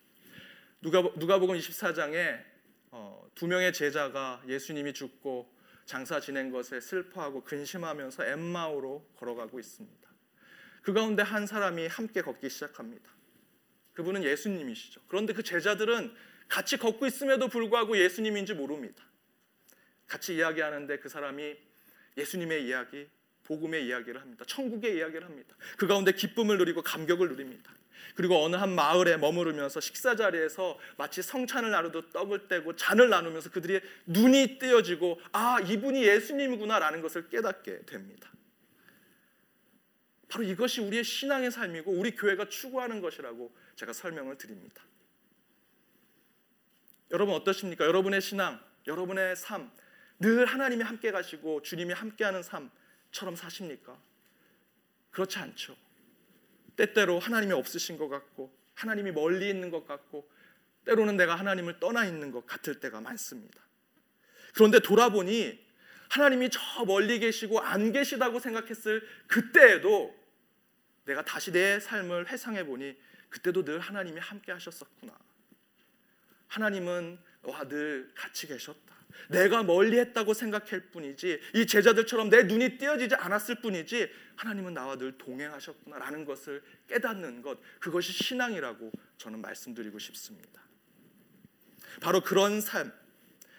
누가 0.81 1.01
누가복음 1.01 1.57
24장에 1.57 2.43
어, 2.91 3.29
두 3.35 3.47
명의 3.47 3.71
제자가 3.71 4.43
예수님이 4.47 4.93
죽고 4.93 5.51
장사 5.85 6.19
지낸 6.19 6.51
것에 6.51 6.79
슬퍼하고 6.79 7.43
근심하면서 7.43 8.25
엠마오로 8.25 9.13
걸어가고 9.17 9.59
있습니다. 9.59 10.09
그 10.81 10.93
가운데 10.93 11.23
한 11.23 11.45
사람이 11.45 11.87
함께 11.87 12.21
걷기 12.21 12.49
시작합니다. 12.49 13.09
그분은 13.93 14.23
예수님이시죠. 14.23 15.01
그런데 15.07 15.33
그 15.33 15.43
제자들은 15.43 16.13
같이 16.47 16.77
걷고 16.77 17.05
있음에도 17.05 17.47
불구하고 17.47 17.97
예수님인지 17.97 18.53
모릅니다. 18.53 19.03
같이 20.07 20.35
이야기하는데 20.35 20.99
그 20.99 21.07
사람이 21.07 21.55
예수님의 22.17 22.65
이야기, 22.67 23.07
복음의 23.43 23.85
이야기를 23.85 24.21
합니다. 24.21 24.43
천국의 24.47 24.97
이야기를 24.97 25.23
합니다. 25.23 25.55
그 25.77 25.87
가운데 25.87 26.11
기쁨을 26.11 26.57
누리고 26.57 26.81
감격을 26.81 27.29
누립니다. 27.29 27.73
그리고 28.15 28.43
어느 28.43 28.55
한 28.55 28.73
마을에 28.73 29.17
머무르면서 29.17 29.79
식사 29.79 30.15
자리에서 30.15 30.77
마치 30.97 31.21
성찬을 31.21 31.71
나누듯 31.71 32.11
떡을 32.11 32.47
떼고 32.47 32.75
잔을 32.75 33.09
나누면서 33.09 33.51
그들이 33.51 33.79
눈이 34.05 34.59
띄어지고 34.59 35.21
아 35.31 35.59
이분이 35.61 36.03
예수님이구나라는 36.03 37.01
것을 37.01 37.29
깨닫게 37.29 37.85
됩니다. 37.85 38.29
바로 40.27 40.45
이것이 40.45 40.81
우리의 40.81 41.03
신앙의 41.03 41.51
삶이고 41.51 41.91
우리 41.91 42.15
교회가 42.15 42.47
추구하는 42.47 43.01
것이라고 43.01 43.53
제가 43.75 43.93
설명을 43.93 44.37
드립니다. 44.37 44.83
여러분 47.11 47.35
어떠십니까? 47.35 47.85
여러분의 47.85 48.21
신앙, 48.21 48.59
여러분의 48.87 49.35
삶, 49.35 49.71
늘 50.19 50.45
하나님이 50.45 50.83
함께 50.83 51.11
가시고 51.11 51.61
주님이 51.61 51.93
함께하는 51.93 52.43
삶처럼 52.43 53.35
사십니까? 53.35 53.99
그렇지 55.11 55.39
않죠. 55.39 55.75
때때로 56.75 57.19
하나님이 57.19 57.53
없으신 57.53 57.97
것 57.97 58.07
같고 58.07 58.55
하나님이 58.75 59.11
멀리 59.11 59.49
있는 59.49 59.69
것 59.69 59.85
같고 59.85 60.29
때로는 60.85 61.17
내가 61.17 61.35
하나님을 61.35 61.79
떠나 61.79 62.05
있는 62.05 62.31
것 62.31 62.45
같을 62.45 62.79
때가 62.79 63.01
많습니다. 63.01 63.61
그런데 64.53 64.79
돌아보니 64.79 65.59
하나님이 66.09 66.49
저 66.49 66.59
멀리 66.85 67.19
계시고 67.19 67.59
안 67.59 67.91
계시다고 67.91 68.39
생각했을 68.39 69.01
그때에도 69.27 70.15
내가 71.05 71.23
다시 71.23 71.51
내 71.51 71.79
삶을 71.79 72.29
회상해 72.29 72.65
보니 72.65 72.97
그때도 73.31 73.65
늘 73.65 73.79
하나님이 73.79 74.19
함께 74.19 74.51
하셨었구나. 74.51 75.17
하나님은 76.47 77.17
와 77.43 77.63
늘 77.67 78.11
같이 78.13 78.45
계셨다. 78.45 78.91
내가 79.29 79.63
멀리 79.63 79.97
했다고 79.99 80.33
생각할 80.33 80.91
뿐이지 80.91 81.41
이 81.55 81.67
제자들처럼 81.67 82.29
내 82.29 82.43
눈이 82.43 82.77
띄어지지 82.77 83.15
않았을 83.15 83.61
뿐이지 83.61 84.09
하나님은 84.35 84.73
나와 84.73 84.95
늘 84.95 85.17
동행하셨구나라는 85.17 86.25
것을 86.25 86.63
깨닫는 86.87 87.41
것 87.41 87.59
그것이 87.79 88.13
신앙이라고 88.13 88.91
저는 89.17 89.41
말씀드리고 89.41 89.99
싶습니다. 89.99 90.61
바로 91.99 92.21
그런 92.21 92.61
삶 92.61 92.91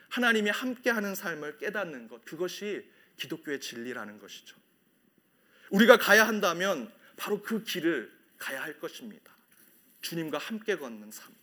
하나님이 0.08 0.50
함께하는 0.50 1.14
삶을 1.14 1.58
깨닫는 1.58 2.08
것 2.08 2.24
그것이 2.24 2.88
기독교의 3.16 3.60
진리라는 3.60 4.18
것이죠. 4.18 4.56
우리가 5.70 5.96
가야 5.98 6.26
한다면 6.26 6.92
바로 7.16 7.42
그 7.42 7.62
길을 7.62 8.10
가야 8.38 8.62
할 8.62 8.78
것입니다. 8.78 9.31
주님과 10.02 10.38
함께 10.38 10.76
걷는 10.76 11.10
삶. 11.10 11.34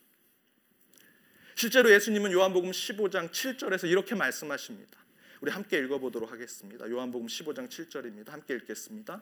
실제로 1.55 1.91
예수님은 1.91 2.31
요한복음 2.31 2.71
15장 2.71 3.31
7절에서 3.31 3.89
이렇게 3.89 4.15
말씀하십니다. 4.15 4.99
우리 5.41 5.51
함께 5.51 5.77
읽어보도록 5.79 6.31
하겠습니다. 6.31 6.89
요한복음 6.89 7.27
15장 7.27 7.69
7절입니다. 7.69 8.29
함께 8.29 8.55
읽겠습니다. 8.55 9.21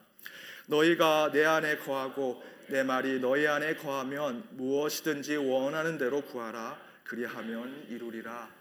너희가 0.67 1.31
내 1.31 1.45
안에 1.45 1.77
거하고 1.77 2.43
내 2.67 2.83
말이 2.83 3.19
너희 3.19 3.47
안에 3.47 3.75
거하면 3.75 4.47
무엇이든지 4.51 5.35
원하는 5.37 5.97
대로 5.97 6.21
구하라. 6.23 6.79
그리하면 7.03 7.87
이루리라. 7.89 8.51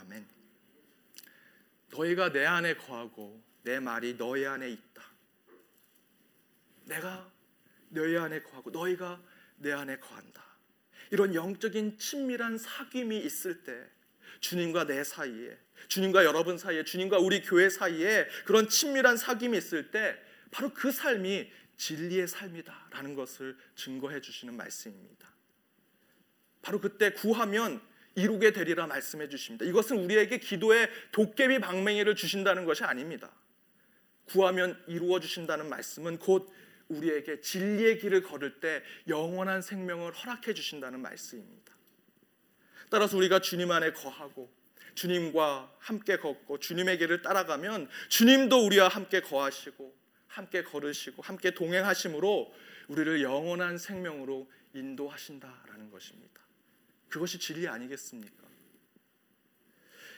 아멘. 0.00 0.26
너희가 1.90 2.32
내 2.32 2.46
안에 2.46 2.74
거하고 2.76 3.42
내 3.62 3.80
말이 3.80 4.16
너희 4.16 4.46
안에 4.46 4.70
있다. 4.70 5.02
내가 6.84 7.30
너희 7.88 8.16
안에 8.16 8.42
거하고 8.42 8.70
너희가 8.70 9.20
내 9.60 9.72
안에 9.72 9.98
거한다. 9.98 10.42
이런 11.10 11.34
영적인 11.34 11.98
친밀한 11.98 12.56
사귐이 12.56 13.24
있을 13.24 13.62
때 13.62 13.72
주님과 14.40 14.86
내 14.86 15.04
사이에 15.04 15.56
주님과 15.88 16.24
여러분 16.24 16.56
사이에 16.56 16.84
주님과 16.84 17.18
우리 17.18 17.42
교회 17.42 17.68
사이에 17.68 18.26
그런 18.44 18.68
친밀한 18.68 19.16
사귐이 19.16 19.56
있을 19.56 19.90
때 19.90 20.16
바로 20.50 20.72
그 20.72 20.90
삶이 20.90 21.50
진리의 21.76 22.28
삶이다라는 22.28 23.14
것을 23.14 23.56
증거해 23.74 24.20
주시는 24.20 24.56
말씀입니다. 24.56 25.28
바로 26.62 26.80
그때 26.80 27.12
구하면 27.12 27.80
이루게 28.14 28.52
되리라 28.52 28.86
말씀해 28.86 29.28
주십니다. 29.28 29.64
이것은 29.64 29.98
우리에게 29.98 30.38
기도의 30.38 30.90
도깨비 31.12 31.60
방맹이를 31.60 32.16
주신다는 32.16 32.64
것이 32.64 32.84
아닙니다. 32.84 33.30
구하면 34.26 34.80
이루어 34.86 35.20
주신다는 35.20 35.68
말씀은 35.68 36.18
곧 36.18 36.52
우리에게 36.90 37.40
진리의 37.40 37.98
길을 37.98 38.22
걸을 38.22 38.60
때 38.60 38.82
영원한 39.08 39.62
생명을 39.62 40.12
허락해 40.12 40.54
주신다는 40.54 41.00
말씀입니다. 41.00 41.74
따라서 42.90 43.16
우리가 43.16 43.40
주님 43.40 43.70
안에 43.70 43.92
거하고 43.92 44.52
주님과 44.94 45.72
함께 45.78 46.18
걷고 46.18 46.58
주님의 46.58 46.98
길을 46.98 47.22
따라가면 47.22 47.88
주님도 48.08 48.66
우리와 48.66 48.88
함께 48.88 49.20
거하시고 49.20 49.94
함께 50.26 50.62
걸으시고 50.62 51.22
함께 51.22 51.52
동행하심으로 51.52 52.52
우리를 52.88 53.22
영원한 53.22 53.78
생명으로 53.78 54.50
인도하신다라는 54.74 55.90
것입니다. 55.90 56.40
그것이 57.08 57.38
진리 57.38 57.66
아니겠습니까? 57.66 58.48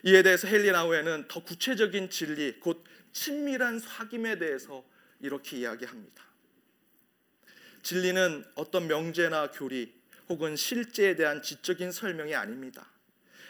이에 0.05 0.23
대해서 0.23 0.49
헬리나우에는 0.49 1.29
더 1.29 1.45
구체적인 1.45 2.11
진리, 2.11 2.59
곧 2.59 2.85
친밀한 3.13 3.79
사귐에 3.79 4.39
대해서 4.39 4.85
이렇게 5.21 5.59
이야기합니다. 5.59 6.32
진리는 7.83 8.45
어떤 8.55 8.87
명제나 8.87 9.51
교리 9.51 9.93
혹은 10.29 10.57
실제에 10.57 11.17
대한 11.17 11.43
지적인 11.43 11.93
설명이 11.93 12.35
아닙니다. 12.35 12.87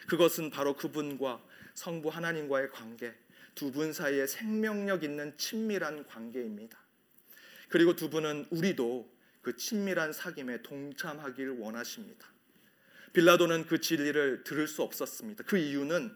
그것은 0.08 0.50
바로 0.50 0.74
그분과 0.74 1.42
성부 1.74 2.08
하나님과의 2.08 2.70
관계, 2.70 3.14
두 3.54 3.70
분 3.70 3.92
사이에 3.92 4.26
생명력 4.26 5.04
있는 5.04 5.36
친밀한 5.36 6.06
관계입니다. 6.06 6.78
그리고 7.68 7.94
두 7.94 8.10
분은 8.10 8.46
우리도 8.50 9.10
그 9.42 9.56
친밀한 9.56 10.10
사귐에 10.12 10.62
동참하기를 10.62 11.58
원하십니다. 11.58 12.26
빌라도는 13.12 13.66
그 13.66 13.80
진리를 13.80 14.44
들을 14.44 14.66
수 14.66 14.82
없었습니다. 14.82 15.44
그 15.44 15.58
이유는 15.58 16.14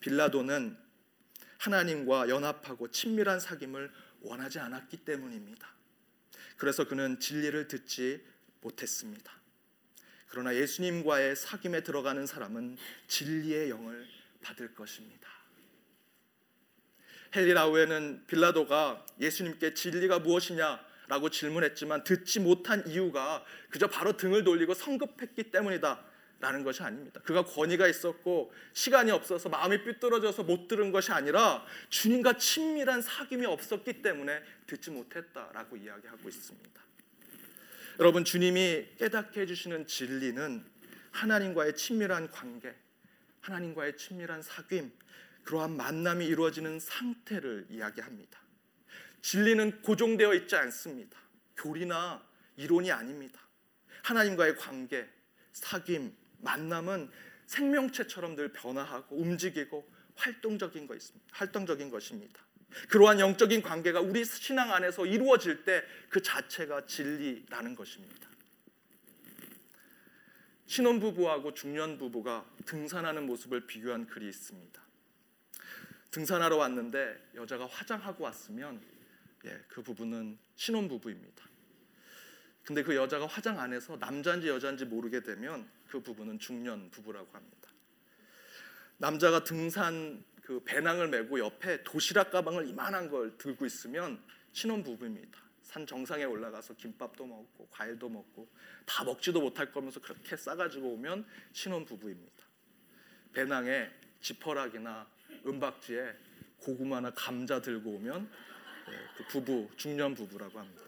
빌라도는 0.00 0.76
하나님과 1.58 2.28
연합하고 2.28 2.90
친밀한 2.90 3.38
사귐을 3.38 3.90
원하지 4.22 4.58
않았기 4.58 4.98
때문입니다. 4.98 5.77
그래서 6.58 6.84
그는 6.84 7.18
진리를 7.18 7.68
듣지 7.68 8.22
못했습니다. 8.60 9.32
그러나 10.26 10.54
예수님과의 10.54 11.36
사귐에 11.36 11.84
들어가는 11.84 12.26
사람은 12.26 12.76
진리의 13.06 13.70
영을 13.70 14.06
받을 14.42 14.74
것입니다. 14.74 15.26
헨리 17.34 17.52
라우에는 17.52 18.24
빌라도가 18.26 19.06
예수님께 19.20 19.74
진리가 19.74 20.18
무엇이냐라고 20.18 21.30
질문했지만 21.30 22.04
듣지 22.04 22.40
못한 22.40 22.86
이유가 22.86 23.44
그저 23.70 23.86
바로 23.86 24.16
등을 24.16 24.44
돌리고 24.44 24.74
성급했기 24.74 25.50
때문이다. 25.50 26.04
라는 26.40 26.62
것이 26.62 26.82
아닙니다. 26.82 27.20
그가 27.24 27.44
권위가 27.44 27.88
있었고 27.88 28.52
시간이 28.72 29.10
없어서 29.10 29.48
마음이 29.48 29.82
삐뚤어져서 29.82 30.44
못 30.44 30.68
들은 30.68 30.92
것이 30.92 31.10
아니라 31.10 31.64
주님과 31.88 32.38
친밀한 32.38 33.00
사귐이 33.00 33.44
없었기 33.44 34.02
때문에 34.02 34.40
듣지 34.66 34.90
못했다라고 34.90 35.76
이야기하고 35.76 36.28
있습니다. 36.28 36.82
여러분 37.98 38.24
주님이 38.24 38.86
깨닫게 38.98 39.40
해주시는 39.40 39.88
진리는 39.88 40.64
하나님과의 41.10 41.74
친밀한 41.74 42.30
관계, 42.30 42.72
하나님과의 43.40 43.96
친밀한 43.96 44.40
사귐, 44.40 44.92
그러한 45.42 45.76
만남이 45.76 46.24
이루어지는 46.24 46.78
상태를 46.78 47.66
이야기합니다. 47.70 48.38
진리는 49.22 49.82
고정되어 49.82 50.34
있지 50.34 50.54
않습니다. 50.54 51.18
교리나 51.56 52.24
이론이 52.56 52.92
아닙니다. 52.92 53.40
하나님과의 54.02 54.56
관계, 54.56 55.08
사귐, 55.52 56.12
만남은 56.38 57.10
생명체처럼 57.46 58.36
늘 58.36 58.52
변화하고 58.52 59.16
움직이고 59.16 59.88
활동적인 60.16 60.86
것 60.86 60.94
있습니다. 60.94 61.26
활동적인 61.32 61.90
것입니다. 61.90 62.40
그러한 62.90 63.18
영적인 63.18 63.62
관계가 63.62 64.00
우리 64.00 64.24
신앙 64.24 64.72
안에서 64.72 65.06
이루어질 65.06 65.64
때 65.64 65.82
그 66.08 66.22
자체가 66.22 66.86
진리라는 66.86 67.74
것입니다. 67.74 68.28
신혼 70.66 71.00
부부하고 71.00 71.54
중년 71.54 71.96
부부가 71.96 72.44
등산하는 72.66 73.26
모습을 73.26 73.66
비교한 73.66 74.06
글이 74.06 74.28
있습니다. 74.28 74.82
등산하러 76.10 76.56
왔는데 76.56 77.30
여자가 77.34 77.66
화장하고 77.66 78.24
왔으면 78.24 78.80
예, 79.44 79.64
그 79.68 79.82
부부는 79.82 80.38
신혼 80.56 80.88
부부입니다. 80.88 81.48
근데 82.68 82.82
그 82.82 82.94
여자가 82.94 83.26
화장 83.26 83.58
안 83.58 83.72
해서 83.72 83.96
남자인지 83.96 84.46
여자인지 84.46 84.84
모르게 84.84 85.22
되면 85.22 85.66
그 85.88 86.02
부부는 86.02 86.38
중년 86.38 86.90
부부라고 86.90 87.26
합니다. 87.32 87.70
남자가 88.98 89.42
등산 89.42 90.22
그 90.42 90.62
배낭을 90.64 91.08
메고 91.08 91.38
옆에 91.38 91.82
도시락 91.82 92.30
가방을 92.30 92.68
이만한 92.68 93.08
걸 93.08 93.38
들고 93.38 93.64
있으면 93.64 94.22
신혼 94.52 94.82
부부입니다. 94.82 95.38
산 95.62 95.86
정상에 95.86 96.24
올라가서 96.24 96.74
김밥도 96.74 97.24
먹고 97.24 97.68
과일도 97.70 98.06
먹고 98.10 98.46
다 98.84 99.02
먹지도 99.02 99.40
못할 99.40 99.72
거면서 99.72 99.98
그렇게 100.02 100.36
싸가지고 100.36 100.88
오면 100.88 101.24
신혼 101.52 101.86
부부입니다. 101.86 102.44
배낭에 103.32 103.88
지퍼락이나 104.20 105.08
은박지에 105.46 106.14
고구마나 106.58 107.12
감자 107.12 107.62
들고 107.62 107.92
오면 107.92 108.30
네, 108.90 108.96
그 109.16 109.26
부부 109.28 109.70
중년 109.78 110.14
부부라고 110.14 110.58
합니다. 110.58 110.87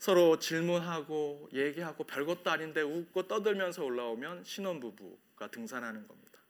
서로 0.00 0.38
질문하고 0.38 1.50
얘기하고 1.52 2.04
별것도 2.04 2.50
아닌데 2.50 2.80
웃고 2.80 3.28
떠들면서 3.28 3.84
올라오면 3.84 4.44
신혼 4.44 4.80
부부가 4.80 5.48
등산하는 5.48 6.08
겁니다. 6.08 6.40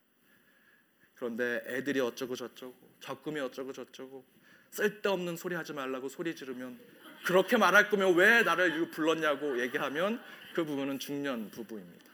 그런데 1.16 1.60
애들이 1.66 1.98
어쩌고 1.98 2.36
저쩌고 2.36 2.74
적금이 3.00 3.40
어쩌고 3.40 3.72
저쩌고 3.72 4.24
쓸데없는 4.70 5.36
소리 5.36 5.56
하지 5.56 5.72
말라고 5.72 6.08
소리 6.08 6.36
지르면 6.36 6.78
그렇게 7.26 7.56
말할 7.56 7.90
거면 7.90 8.14
왜 8.14 8.44
나를 8.44 8.88
불렀냐고 8.88 9.60
얘기하면 9.60 10.22
그 10.54 10.64
부부는 10.64 11.00
중년 11.00 11.50
부부입니다. 11.50 12.06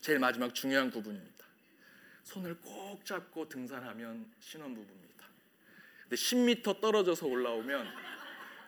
제일 0.00 0.18
마지막 0.18 0.52
중요한 0.52 0.90
부분입니다. 0.90 1.46
손을 2.24 2.56
꼭 2.60 3.04
잡고 3.04 3.48
등산하면 3.48 4.32
신혼 4.40 4.74
부부입니다. 4.74 5.26
근데 6.02 6.16
10m 6.16 6.80
떨어져서 6.80 7.28
올라오면 7.28 8.15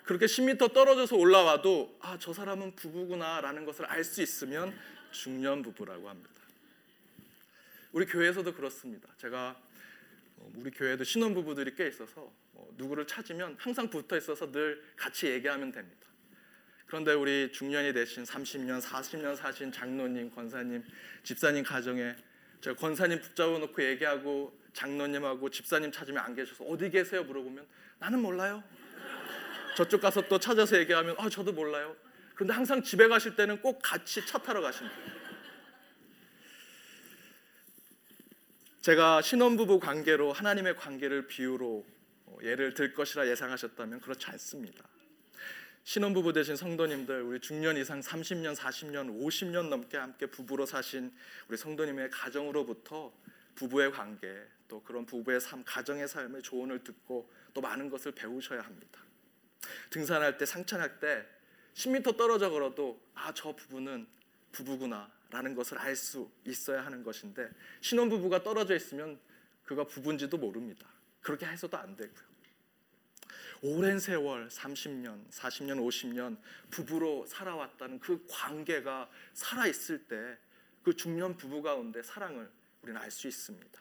그렇게 0.09 0.25
10m 0.25 0.73
떨어져서 0.73 1.17
올라와도 1.17 1.99
아 2.01 2.17
저 2.19 2.33
사람은 2.33 2.75
부부구나라는 2.77 3.67
것을 3.67 3.85
알 3.85 4.03
수 4.03 4.23
있으면 4.23 4.75
중년 5.11 5.61
부부라고 5.61 6.09
합니다. 6.09 6.31
우리 7.93 8.07
교회에서도 8.07 8.55
그렇습니다. 8.55 9.07
제가 9.19 9.55
어, 10.37 10.53
우리 10.57 10.71
교회도 10.71 11.05
신혼 11.05 11.35
부부들이 11.35 11.75
꽤 11.75 11.89
있어서 11.89 12.33
뭐 12.53 12.73
누구를 12.79 13.07
찾으면 13.07 13.57
항상 13.59 13.91
붙어 13.91 14.17
있어서 14.17 14.51
늘 14.51 14.83
같이 14.97 15.27
얘기하면 15.27 15.73
됩니다. 15.73 16.07
그런데 16.87 17.13
우리 17.13 17.53
중년이 17.53 17.93
되신 17.93 18.25
30년, 18.25 18.81
40년 18.81 19.37
사신 19.37 19.71
장로님, 19.71 20.31
권사님, 20.31 20.83
집사님 21.23 21.65
가정에 21.65 22.17
제가 22.63 22.77
권사님 22.77 23.21
붙잡아 23.21 23.59
놓고 23.59 23.83
얘기하고 23.83 24.59
장로님하고 24.73 25.51
집사님 25.51 25.93
찾으면 25.93 26.25
안 26.25 26.35
계셔서 26.35 26.65
어디 26.65 26.89
계세요 26.89 27.25
물어보면 27.25 27.67
나는 27.99 28.23
몰라요. 28.23 28.65
저쪽 29.79 30.01
가서 30.01 30.23
또 30.23 30.41
찾아서 30.41 30.77
얘기하면 30.77 31.15
아 31.19 31.29
저도 31.29 31.53
몰라요. 31.53 31.95
그런데 32.35 32.53
항상 32.53 32.83
집에 32.83 33.07
가실 33.07 33.37
때는 33.37 33.63
꼭 33.63 33.79
같이 33.81 34.27
차 34.27 34.37
타러 34.37 34.61
가십니다. 34.61 34.97
제가 38.81 39.23
신혼부부 39.23 39.79
관계로 39.79 40.33
하나님의 40.33 40.75
관계를 40.75 41.29
비유로 41.29 41.87
어, 42.27 42.39
예를 42.43 42.75
들 42.75 42.93
것이라 42.93 43.29
예상하셨다면 43.29 44.01
그렇지 44.01 44.27
않습니다. 44.27 44.83
신혼부부 45.85 46.33
되신 46.33 46.57
성도님들, 46.57 47.23
우리 47.23 47.39
중년 47.39 47.77
이상 47.77 48.01
30년, 48.01 48.57
40년, 48.57 49.17
50년 49.23 49.69
넘게 49.69 49.97
함께 49.97 50.27
부부로 50.27 50.67
사신 50.67 51.15
우리 51.47 51.57
성도님의 51.57 52.11
가정으로부터 52.11 53.13
부부의 53.55 53.93
관계, 53.93 54.43
또 54.67 54.83
그런 54.83 55.07
부부의 55.07 55.41
삶, 55.41 55.63
가정의 55.65 56.09
삶의 56.09 56.43
조언을 56.43 56.83
듣고 56.83 57.31
또 57.55 57.61
많은 57.61 57.89
것을 57.89 58.11
배우셔야 58.11 58.61
합니다. 58.61 59.08
등산할 59.91 60.39
때, 60.39 60.47
상찬할 60.47 61.01
때 61.01 61.27
10m 61.75 62.17
떨어져 62.17 62.51
걸어도 62.51 63.01
아, 63.15 63.33
저 63.35 63.55
부부는 63.55 64.07
부부구나. 64.53 65.11
라는 65.31 65.55
것을 65.55 65.77
알 65.77 65.95
수 65.95 66.31
있어야 66.47 66.87
하는 66.87 67.03
것인데 67.05 67.51
신혼부부가 67.83 68.43
떨어져 68.43 68.75
있으면 68.75 69.21
그가 69.63 69.85
부부인지도 69.85 70.39
모릅니다. 70.39 70.89
그렇게 71.21 71.45
해서도 71.45 71.77
안 71.77 71.95
되고요. 71.97 72.29
오랜 73.61 73.99
세월 73.99 74.49
30년, 74.49 75.29
40년, 75.31 75.77
50년 75.87 76.39
부부로 76.71 77.27
살아왔다는 77.27 77.99
그 78.01 78.25
관계가 78.27 79.11
살아 79.35 79.67
있을 79.67 80.07
때 80.07 80.49
그 80.89 80.97
중년 80.97 81.37
부부 81.37 81.61
가운데 81.61 82.03
사랑을 82.03 82.51
우리는 82.81 82.99
알 82.99 83.11
수 83.11 83.29
있습니다. 83.29 83.79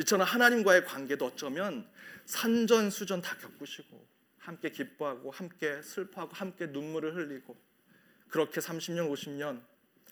이처럼 0.00 0.26
하나님과의 0.26 0.86
관계도 0.86 1.26
어쩌면 1.26 1.86
산전수전 2.24 3.20
다 3.20 3.36
겪으시고 3.36 4.15
함께 4.46 4.70
기뻐하고 4.70 5.32
함께 5.32 5.82
슬퍼하고 5.82 6.32
함께 6.32 6.66
눈물을 6.66 7.16
흘리고 7.16 7.56
그렇게 8.28 8.60
30년, 8.60 9.10
50년 9.10 9.60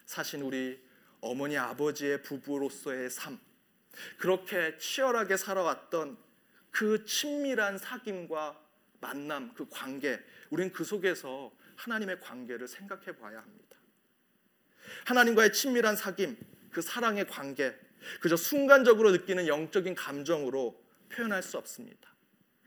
사신 0.06 0.42
우리 0.42 0.82
어머니 1.20 1.56
아버지의 1.56 2.22
부부로서의 2.22 3.10
삶 3.10 3.38
그렇게 4.18 4.76
치열하게 4.76 5.36
살아왔던 5.36 6.18
그 6.72 7.04
친밀한 7.04 7.76
사귐과 7.76 8.58
만남 9.00 9.54
그 9.54 9.68
관계 9.70 10.20
우리는 10.50 10.72
그 10.72 10.82
속에서 10.82 11.52
하나님의 11.76 12.18
관계를 12.18 12.66
생각해 12.66 13.16
봐야 13.16 13.38
합니다. 13.38 13.76
하나님과의 15.04 15.52
친밀한 15.52 15.94
사귐 15.94 16.36
그 16.72 16.82
사랑의 16.82 17.28
관계 17.28 17.78
그저 18.20 18.36
순간적으로 18.36 19.12
느끼는 19.12 19.46
영적인 19.46 19.94
감정으로 19.94 20.82
표현할 21.08 21.40
수 21.44 21.56
없습니다. 21.56 22.12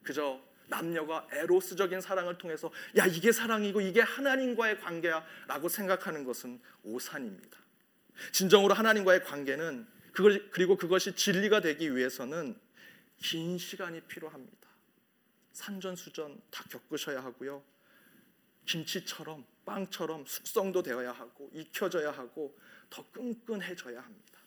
그저 0.03 0.46
남녀가 0.67 1.27
에로스적인 1.31 2.01
사랑을 2.01 2.37
통해서 2.37 2.71
야 2.97 3.05
이게 3.05 3.31
사랑이고 3.31 3.81
이게 3.81 4.01
하나님과의 4.01 4.79
관계야라고 4.81 5.69
생각하는 5.69 6.23
것은 6.23 6.59
오산입니다. 6.83 7.57
진정으로 8.31 8.73
하나님과의 8.73 9.23
관계는 9.23 9.87
그걸 10.11 10.49
그리고 10.51 10.75
그것이 10.75 11.15
진리가 11.15 11.61
되기 11.61 11.95
위해서는 11.95 12.57
긴 13.21 13.57
시간이 13.57 14.01
필요합니다. 14.01 14.67
산전수전 15.53 16.41
다 16.51 16.63
겪으셔야 16.69 17.23
하고요. 17.23 17.63
김치처럼 18.65 19.45
빵처럼 19.65 20.25
숙성도 20.25 20.83
되어야 20.83 21.11
하고 21.11 21.49
익혀져야 21.53 22.11
하고 22.11 22.57
더 22.89 23.03
끈끈해져야 23.11 23.99
합니다. 23.99 24.39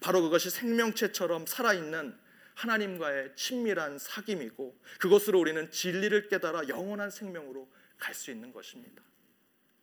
바로 0.00 0.22
그것이 0.22 0.50
생명체처럼 0.50 1.46
살아있는 1.46 2.18
하나님과의 2.54 3.34
친밀한 3.36 3.96
사귐이고 3.98 4.78
그것으로 5.00 5.40
우리는 5.40 5.70
진리를 5.70 6.28
깨달아 6.28 6.68
영원한 6.68 7.10
생명으로 7.10 7.70
갈 7.98 8.14
수 8.14 8.30
있는 8.30 8.52
것입니다. 8.52 9.02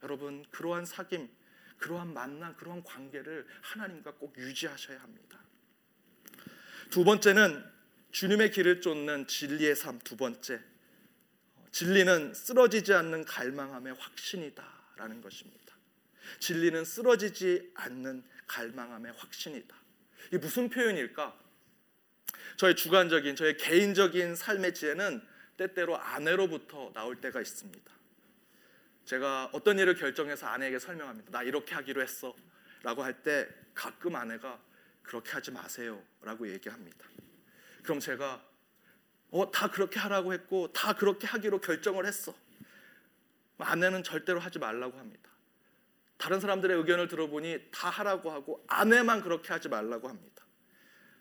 여러분 0.04 0.46
그러한 0.52 0.84
사귐, 0.86 1.30
그러한 1.78 2.14
만남, 2.14 2.56
그러한 2.56 2.84
관계를 2.84 3.46
하나님과 3.62 4.16
꼭 4.16 4.38
유지하셔야 4.38 5.00
합니다. 5.02 5.40
두 6.90 7.04
번째는 7.04 7.64
주님의 8.12 8.52
길을 8.52 8.82
쫓는 8.82 9.28
진리의 9.28 9.76
삶 9.76 10.00
두 10.00 10.18
번째. 10.18 10.62
진리는 11.72 12.34
쓰러지지 12.34 12.94
않는 12.94 13.24
갈망함의 13.24 13.94
확신이다라는 13.94 15.22
것입니다. 15.22 15.76
진리는 16.40 16.84
쓰러지지 16.84 17.72
않는 17.76 18.24
갈망함의 18.48 19.14
확신이다. 19.14 19.76
이게 20.28 20.38
무슨 20.38 20.70
표현일까? 20.70 21.41
저의 22.58 22.76
주관적인 22.76 23.36
저의 23.36 23.58
개인적인 23.58 24.36
삶의 24.36 24.74
지혜는 24.74 25.22
때때로 25.58 25.98
아내로부터 25.98 26.92
나올 26.94 27.20
때가 27.20 27.42
있습니다. 27.42 27.92
제가 29.06 29.50
어떤 29.54 29.80
일을 29.80 29.96
결정해서 29.96 30.48
아내에게 30.48 30.80
설명합니다. 30.80 31.32
나 31.32 31.44
이렇게 31.44 31.74
하기로 31.76 32.02
했어. 32.02 32.36
라고 32.84 33.04
할 33.04 33.22
때 33.24 33.48
가끔 33.74 34.16
아내가 34.16 34.60
그렇게 35.04 35.32
하지 35.32 35.52
마세요. 35.52 36.02
라고 36.22 36.48
얘기합니다. 36.52 37.06
그럼 37.84 38.00
제가 38.00 38.44
어, 39.32 39.52
다 39.52 39.70
그렇게 39.70 40.00
하라고 40.00 40.34
했고 40.34 40.72
다 40.74 40.94
그렇게 40.94 41.26
하기로 41.28 41.62
결정을 41.62 42.06
했어. 42.06 42.34
아내는 43.58 44.04
절대로 44.04 44.40
하지 44.40 44.60
말라고 44.60 44.98
합니다. 44.98 45.30
다른 46.18 46.40
사람들의 46.40 46.78
의견을 46.78 47.08
들어보니 47.08 47.70
다 47.72 47.90
하라고 47.90 48.32
하고 48.32 48.64
아내만 48.68 49.22
그렇게 49.22 49.54
하지 49.54 49.70
말라고 49.70 50.10
합니다. 50.10 50.44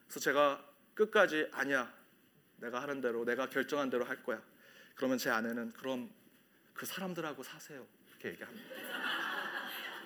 그래서 0.06 0.20
제가 0.20 0.69
끝까지 1.00 1.48
아니야. 1.52 1.90
내가 2.56 2.82
하는 2.82 3.00
대로 3.00 3.24
내가 3.24 3.48
결정한 3.48 3.88
대로 3.88 4.04
할 4.04 4.22
거야. 4.22 4.42
그러면 4.94 5.16
제 5.16 5.30
아내는 5.30 5.72
그럼 5.72 6.10
그 6.74 6.84
사람들하고 6.84 7.42
사세요. 7.42 7.86
이렇게 8.10 8.28
얘기합니다. 8.30 8.68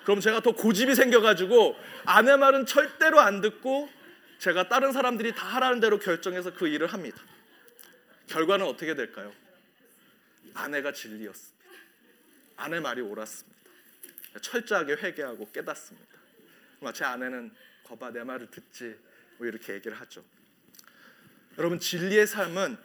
그럼 0.05 0.21
제가 0.21 0.41
더 0.41 0.53
고집이 0.53 0.95
생겨가지고 0.95 1.77
아내 2.05 2.37
말은 2.37 2.67
절대로 2.67 3.19
안 3.19 3.41
듣고 3.41 3.89
제가 4.39 4.69
다른 4.69 4.93
사람들이 4.93 5.35
다 5.35 5.47
하라는 5.57 5.81
대로 5.81 5.99
결정해서 5.99 6.53
그 6.53 6.69
일을 6.69 6.87
합니다. 6.93 7.21
결과는 8.29 8.67
어떻게 8.67 8.95
될까요? 8.95 9.33
아내가 10.53 10.93
진리였습니다. 10.93 11.65
아내 12.57 12.79
말이 12.79 13.01
옳았습니다. 13.01 13.59
철저하게 14.41 14.93
회개하고 14.95 15.51
깨닫습니다. 15.51 16.15
제 16.93 17.05
아내는 17.05 17.53
거봐 17.85 18.11
내 18.11 18.23
말을 18.23 18.51
듣지 18.51 18.97
뭐 19.39 19.47
이렇게 19.47 19.73
얘기를 19.73 19.99
하죠. 20.01 20.23
여러분 21.59 21.79
진리의 21.79 22.27
삶은 22.27 22.77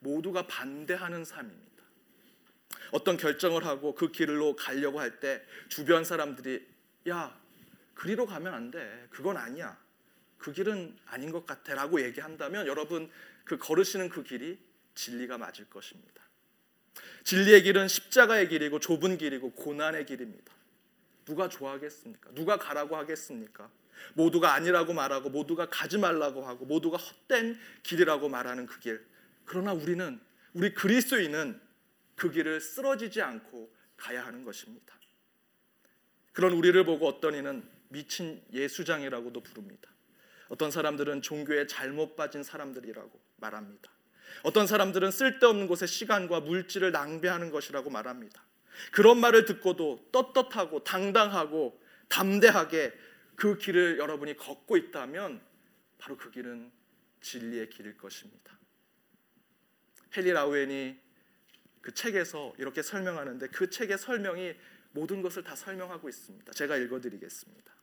모두가 0.00 0.46
반대하는 0.46 1.24
삶입니다. 1.24 1.62
어떤 2.90 3.16
결정을 3.16 3.64
하고 3.64 3.94
그 3.94 4.10
길로 4.10 4.54
가려고 4.56 5.00
할 5.00 5.20
때 5.20 5.42
주변 5.68 6.04
사람들이 6.04 6.66
야 7.08 7.38
그리로 7.94 8.26
가면 8.26 8.52
안 8.52 8.70
돼. 8.70 9.06
그건 9.10 9.36
아니야. 9.36 9.78
그 10.38 10.52
길은 10.52 10.96
아닌 11.06 11.30
것 11.30 11.46
같아라고 11.46 12.02
얘기한다면 12.02 12.66
여러분 12.66 13.10
그 13.44 13.58
걸으시는 13.58 14.08
그 14.08 14.24
길이 14.24 14.58
진리가 14.94 15.38
맞을 15.38 15.70
것입니다. 15.70 16.22
진리의 17.24 17.62
길은 17.62 17.88
십자가의 17.88 18.48
길이고 18.48 18.80
좁은 18.80 19.18
길이고 19.18 19.52
고난의 19.52 20.06
길입니다. 20.06 20.52
누가 21.24 21.48
좋아하겠습니까? 21.48 22.30
누가 22.32 22.58
가라고 22.58 22.96
하겠습니까? 22.96 23.70
모두가 24.14 24.54
아니라고 24.54 24.92
말하고 24.92 25.30
모두가 25.30 25.68
가지 25.68 25.98
말라고 25.98 26.46
하고 26.46 26.64
모두가 26.64 26.96
헛된 26.96 27.58
길이라고 27.82 28.28
말하는 28.28 28.66
그 28.66 28.80
길. 28.80 29.04
그러나 29.44 29.72
우리는 29.72 30.20
우리 30.52 30.74
그리스도인은 30.74 31.60
그 32.14 32.30
길을 32.30 32.60
쓰러지지 32.60 33.22
않고 33.22 33.72
가야 33.96 34.24
하는 34.24 34.44
것입니다. 34.44 34.94
그런 36.32 36.52
우리를 36.52 36.84
보고 36.84 37.06
어떤 37.06 37.34
이는 37.34 37.62
미친 37.88 38.42
예수장이라고도 38.52 39.42
부릅니다. 39.42 39.90
어떤 40.48 40.70
사람들은 40.70 41.22
종교에 41.22 41.66
잘못 41.66 42.16
빠진 42.16 42.42
사람들이라고 42.42 43.20
말합니다. 43.36 43.90
어떤 44.42 44.66
사람들은 44.66 45.10
쓸데없는 45.10 45.66
곳에 45.66 45.86
시간과 45.86 46.40
물질을 46.40 46.92
낭비하는 46.92 47.50
것이라고 47.50 47.90
말합니다. 47.90 48.42
그런 48.90 49.18
말을 49.18 49.44
듣고도 49.44 50.08
떳떳하고 50.12 50.84
당당하고 50.84 51.80
담대하게 52.08 52.92
그 53.42 53.58
길을 53.58 53.98
여러분이 53.98 54.36
걷고 54.36 54.76
있다면 54.76 55.44
바로 55.98 56.16
그 56.16 56.30
길은 56.30 56.70
진리의 57.22 57.70
길일 57.70 57.96
것입니다. 57.96 58.56
헨리 60.16 60.30
라우엔이 60.30 60.96
그 61.80 61.92
책에서 61.92 62.54
이렇게 62.58 62.82
설명하는데 62.82 63.48
그 63.48 63.68
책의 63.68 63.98
설명이 63.98 64.54
모든 64.92 65.22
것을 65.22 65.42
다 65.42 65.56
설명하고 65.56 66.08
있습니다. 66.08 66.52
제가 66.52 66.76
읽어드리겠습니다. 66.76 67.74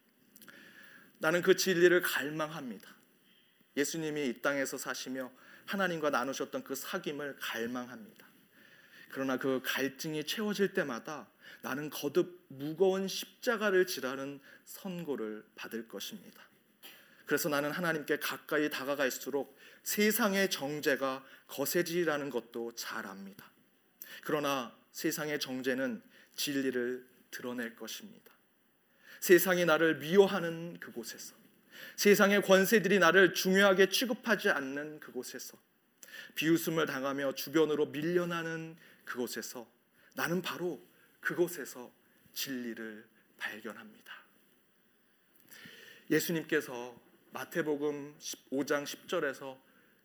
나는 1.17 1.41
그 1.41 1.57
진리를 1.57 2.01
갈망합니다. 2.03 2.95
예수님이 3.75 4.29
이 4.29 4.41
땅에서 4.41 4.77
사시며 4.77 5.29
하나님과 5.65 6.09
나누셨던 6.09 6.63
그 6.63 6.73
사귐을 6.73 7.35
갈망합니다. 7.37 8.25
그러나 9.09 9.35
그 9.35 9.61
갈증이 9.65 10.23
채워질 10.23 10.73
때마다 10.73 11.29
나는 11.61 11.89
거듭 11.89 12.45
무거운 12.47 13.07
십자가를 13.07 13.85
지라는 13.85 14.39
선고를 14.65 15.43
받을 15.55 15.87
것입니다. 15.87 16.41
그래서 17.25 17.47
나는 17.49 17.71
하나님께 17.71 18.17
가까이 18.17 18.69
다가갈수록 18.69 19.57
세상의 19.83 20.49
정죄가 20.49 21.23
거세지라는 21.47 22.29
것도 22.29 22.73
잘 22.73 23.05
압니다. 23.05 23.51
그러나 24.23 24.75
세상의 24.91 25.39
정죄는 25.39 26.01
진리를 26.35 27.07
드러낼 27.31 27.75
것입니다. 27.75 28.33
세상이 29.19 29.65
나를 29.65 29.99
미워하는 29.99 30.79
그곳에서 30.79 31.35
세상의 31.95 32.41
권세들이 32.41 32.99
나를 32.99 33.33
중요하게 33.33 33.89
취급하지 33.89 34.49
않는 34.49 34.99
그곳에서 34.99 35.57
비웃음을 36.35 36.85
당하며 36.85 37.35
주변으로 37.35 37.87
밀려나는 37.87 38.77
그곳에서 39.05 39.69
나는 40.15 40.41
바로 40.41 40.81
그곳에서 41.19 41.91
진리를 42.33 43.05
발견합니다. 43.37 44.13
예수님께서 46.09 46.99
마태복음 47.31 48.15
5장 48.51 48.83
10절에서 48.83 49.57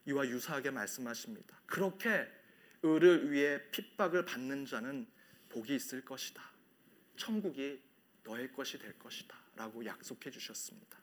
이와 0.07 0.27
유사하게 0.29 0.71
말씀하십니다. 0.71 1.59
그렇게 1.67 2.29
의를 2.83 3.31
위해 3.31 3.61
핍박을 3.71 4.27
받는 4.27 4.67
자는 4.67 5.07
복이 5.49 5.75
있을 5.75 6.05
것이다. 6.05 6.43
천국이 7.17 7.81
너의 8.25 8.53
것이 8.53 8.79
될 8.79 8.99
것이다. 8.99 9.37
라고 9.57 9.85
약속해 9.87 10.31
주셨습니다. 10.31 10.99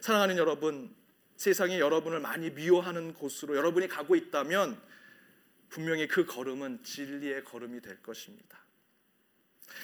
사랑하는 0.00 0.38
여러분, 0.38 0.94
세상이 1.36 1.80
여러분을 1.80 2.20
많이 2.20 2.50
미워하는 2.50 3.12
곳으로 3.14 3.56
여러분이 3.56 3.88
가고 3.88 4.14
있다면 4.14 4.80
분명히 5.68 6.06
그 6.06 6.24
걸음은 6.24 6.82
진리의 6.82 7.44
걸음이 7.44 7.80
될 7.80 8.02
것입니다. 8.02 8.58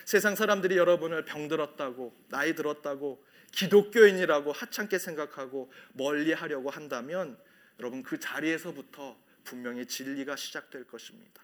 세상 0.05 0.35
사람들이 0.35 0.77
여러분을 0.77 1.25
병들었다고, 1.25 2.15
나이 2.29 2.55
들었다고, 2.55 3.25
기독교인이라고 3.53 4.53
하찮게 4.53 4.99
생각하고 4.99 5.73
멀리 5.93 6.33
하려고 6.33 6.71
한다면 6.71 7.39
여러분 7.81 8.03
그 8.03 8.19
자리에서부터 8.19 9.17
분명히 9.45 9.87
진리가 9.87 10.37
시작될 10.37 10.85
것입니다. 10.85 11.43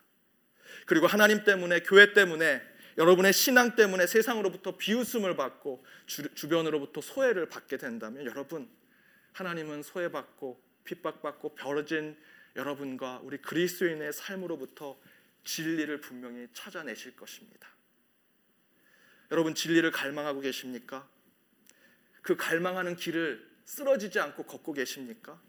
그리고 0.87 1.07
하나님 1.07 1.45
때문에 1.45 1.81
교회 1.81 2.13
때문에 2.13 2.63
여러분의 2.99 3.33
신앙 3.33 3.75
때문에 3.75 4.07
세상으로부터 4.07 4.77
비웃음을 4.77 5.37
받고 5.37 5.85
주, 6.07 6.49
변으로부터 6.49 7.01
소외를 7.01 7.49
받게 7.49 7.79
된다면 7.79 8.27
여러분 8.27 8.69
하나님은 9.33 9.83
소외받고 9.83 10.61
핍박받고 10.85 11.55
벌어진 11.55 12.17
여러분과 12.57 13.21
우리 13.23 13.39
그리스도인의 13.39 14.13
삶으로부터 14.13 14.99
진리를 15.45 16.01
분명히 16.03 16.49
찾아내실 16.53 17.17
것입니다. 17.17 17.69
여러분 19.33 19.55
진리를 19.55 19.91
갈망하고 19.91 20.41
계십니까? 20.41 21.09
그 22.21 22.37
갈망하는 22.37 22.97
길을 22.97 23.51
쓰러지지 23.65 24.21
않고 24.21 24.43
걷고 24.45 24.75
계십니까? 24.75 25.41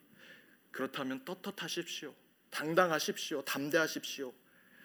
그렇다면 0.72 1.26
떳떳하십시오. 1.26 2.16
당당하십시오. 2.50 3.44
담대하십시오. 3.44 4.34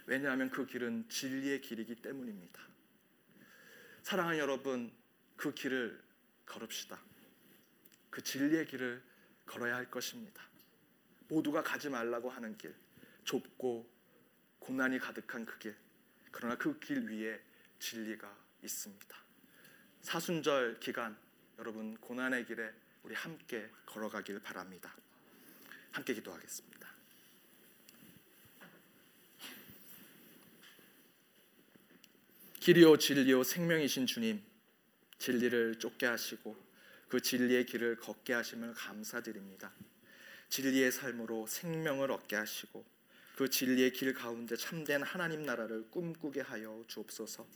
왜냐하면 0.07 0.51
그 0.51 0.67
길은 0.67 1.09
진리의 1.09 1.61
길이기 1.61 1.95
때문입니다. 1.95 2.61
사랑하는 4.03 4.41
여러분, 4.41 4.93
그 5.37 5.55
길을 5.55 6.03
걸읍시다. 6.47 7.01
그 8.11 8.21
진리의 8.21 8.67
길을 8.67 9.01
걸어야 9.47 9.77
할 9.77 9.89
것입니다. 9.89 10.43
모두가 11.29 11.63
가지 11.63 11.89
말라고 11.89 12.31
하는 12.31 12.59
길, 12.59 12.75
좁고 13.23 13.89
고난이 14.59 14.99
가득한 14.99 15.47
그 15.47 15.57
길, 15.61 15.77
그러나 16.33 16.57
그 16.57 16.81
길 16.81 17.09
위에 17.09 17.41
진리가 17.79 18.48
있습니다. 18.63 19.17
사순절 20.03 20.81
기간 20.81 21.17
여러분 21.59 21.97
고난의 21.99 22.47
길에 22.47 22.71
우리 23.03 23.15
함께 23.15 23.69
걸어가길 23.87 24.41
바랍니다. 24.41 24.95
함께 25.93 26.15
기도하겠습니다. 26.15 26.89
길이요 32.61 32.99
진리요 32.99 33.45
생명이신 33.45 34.07
주님 34.07 34.43
진리를 35.19 35.79
쫓게 35.79 36.07
하시고 36.07 36.57
그 37.09 37.21
진리의 37.21 37.65
길을 37.67 37.97
걷게 37.97 38.35
하심을 38.35 38.75
감사드립니다. 38.75 39.73
진리의 40.51 40.93
삶으로 40.93 41.47
생명을 41.47 42.11
얻게 42.11 42.37
하시고 42.37 42.85
그 43.37 43.49
진리의 43.49 43.93
길 43.93 44.13
가운데 44.13 44.57
참된 44.57 45.03
하나님 45.03 45.45
나라를 45.45 45.91
꿈꾸게 45.91 46.41
하여 46.41 46.85
주옵소서. 46.89 47.47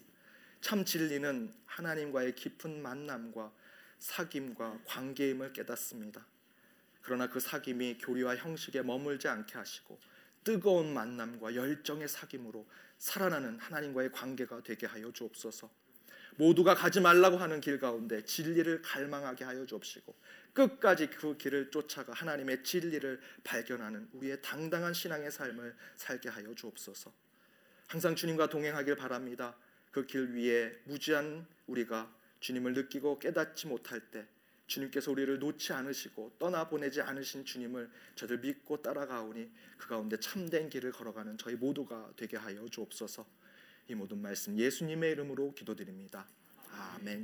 참 0.62 0.84
진리는 0.84 1.52
하나님과의 1.66 2.36
깊은 2.36 2.80
만남과 2.80 3.52
사귐과 3.98 4.84
관계임을 4.86 5.52
깨닫습니다. 5.52 6.24
그러나 7.02 7.28
그 7.28 7.40
사귐이 7.40 7.98
교리와 8.00 8.36
형식에 8.36 8.80
머물지 8.82 9.26
않게 9.26 9.58
하시고 9.58 9.98
뜨거운 10.44 10.94
만남과 10.94 11.56
열정의 11.56 12.06
사귐으로 12.06 12.64
살아나는 12.96 13.58
하나님과의 13.58 14.12
관계가 14.12 14.62
되게 14.62 14.86
하여 14.86 15.12
주옵소서. 15.12 15.68
모두가 16.36 16.74
가지 16.74 17.00
말라고 17.00 17.36
하는 17.36 17.60
길 17.60 17.78
가운데 17.78 18.24
진리를 18.24 18.82
갈망하게 18.82 19.44
하여 19.44 19.66
주옵시고 19.66 20.14
끝까지 20.54 21.08
그 21.08 21.36
길을 21.36 21.72
쫓아가 21.72 22.12
하나님의 22.12 22.62
진리를 22.62 23.20
발견하는 23.42 24.08
우리의 24.12 24.40
당당한 24.40 24.94
신앙의 24.94 25.32
삶을 25.32 25.74
살게 25.96 26.28
하여 26.28 26.54
주옵소서. 26.54 27.12
항상 27.88 28.14
주님과 28.14 28.48
동행하길 28.48 28.94
바랍니다. 28.94 29.56
그 29.92 30.06
길 30.06 30.34
위에 30.34 30.80
무지한 30.84 31.46
우리가 31.66 32.12
주님을 32.40 32.72
느끼고 32.72 33.18
깨닫지 33.20 33.68
못할 33.68 34.00
때 34.10 34.26
주님께서 34.66 35.10
우리를 35.10 35.38
놓지 35.38 35.72
않으시고 35.74 36.36
떠나보내지 36.38 37.02
않으신 37.02 37.44
주님을 37.44 37.90
저들 38.14 38.38
믿고 38.38 38.80
따라가오니 38.80 39.50
그 39.76 39.88
가운데 39.88 40.16
참된 40.18 40.70
길을 40.70 40.92
걸어가는 40.92 41.36
저희 41.36 41.56
모두가 41.56 42.12
되게 42.16 42.38
하여 42.38 42.66
주옵소서. 42.68 43.26
이 43.88 43.94
모든 43.94 44.18
말씀 44.22 44.58
예수님의 44.58 45.12
이름으로 45.12 45.52
기도드립니다. 45.52 46.26
아멘. 46.70 47.20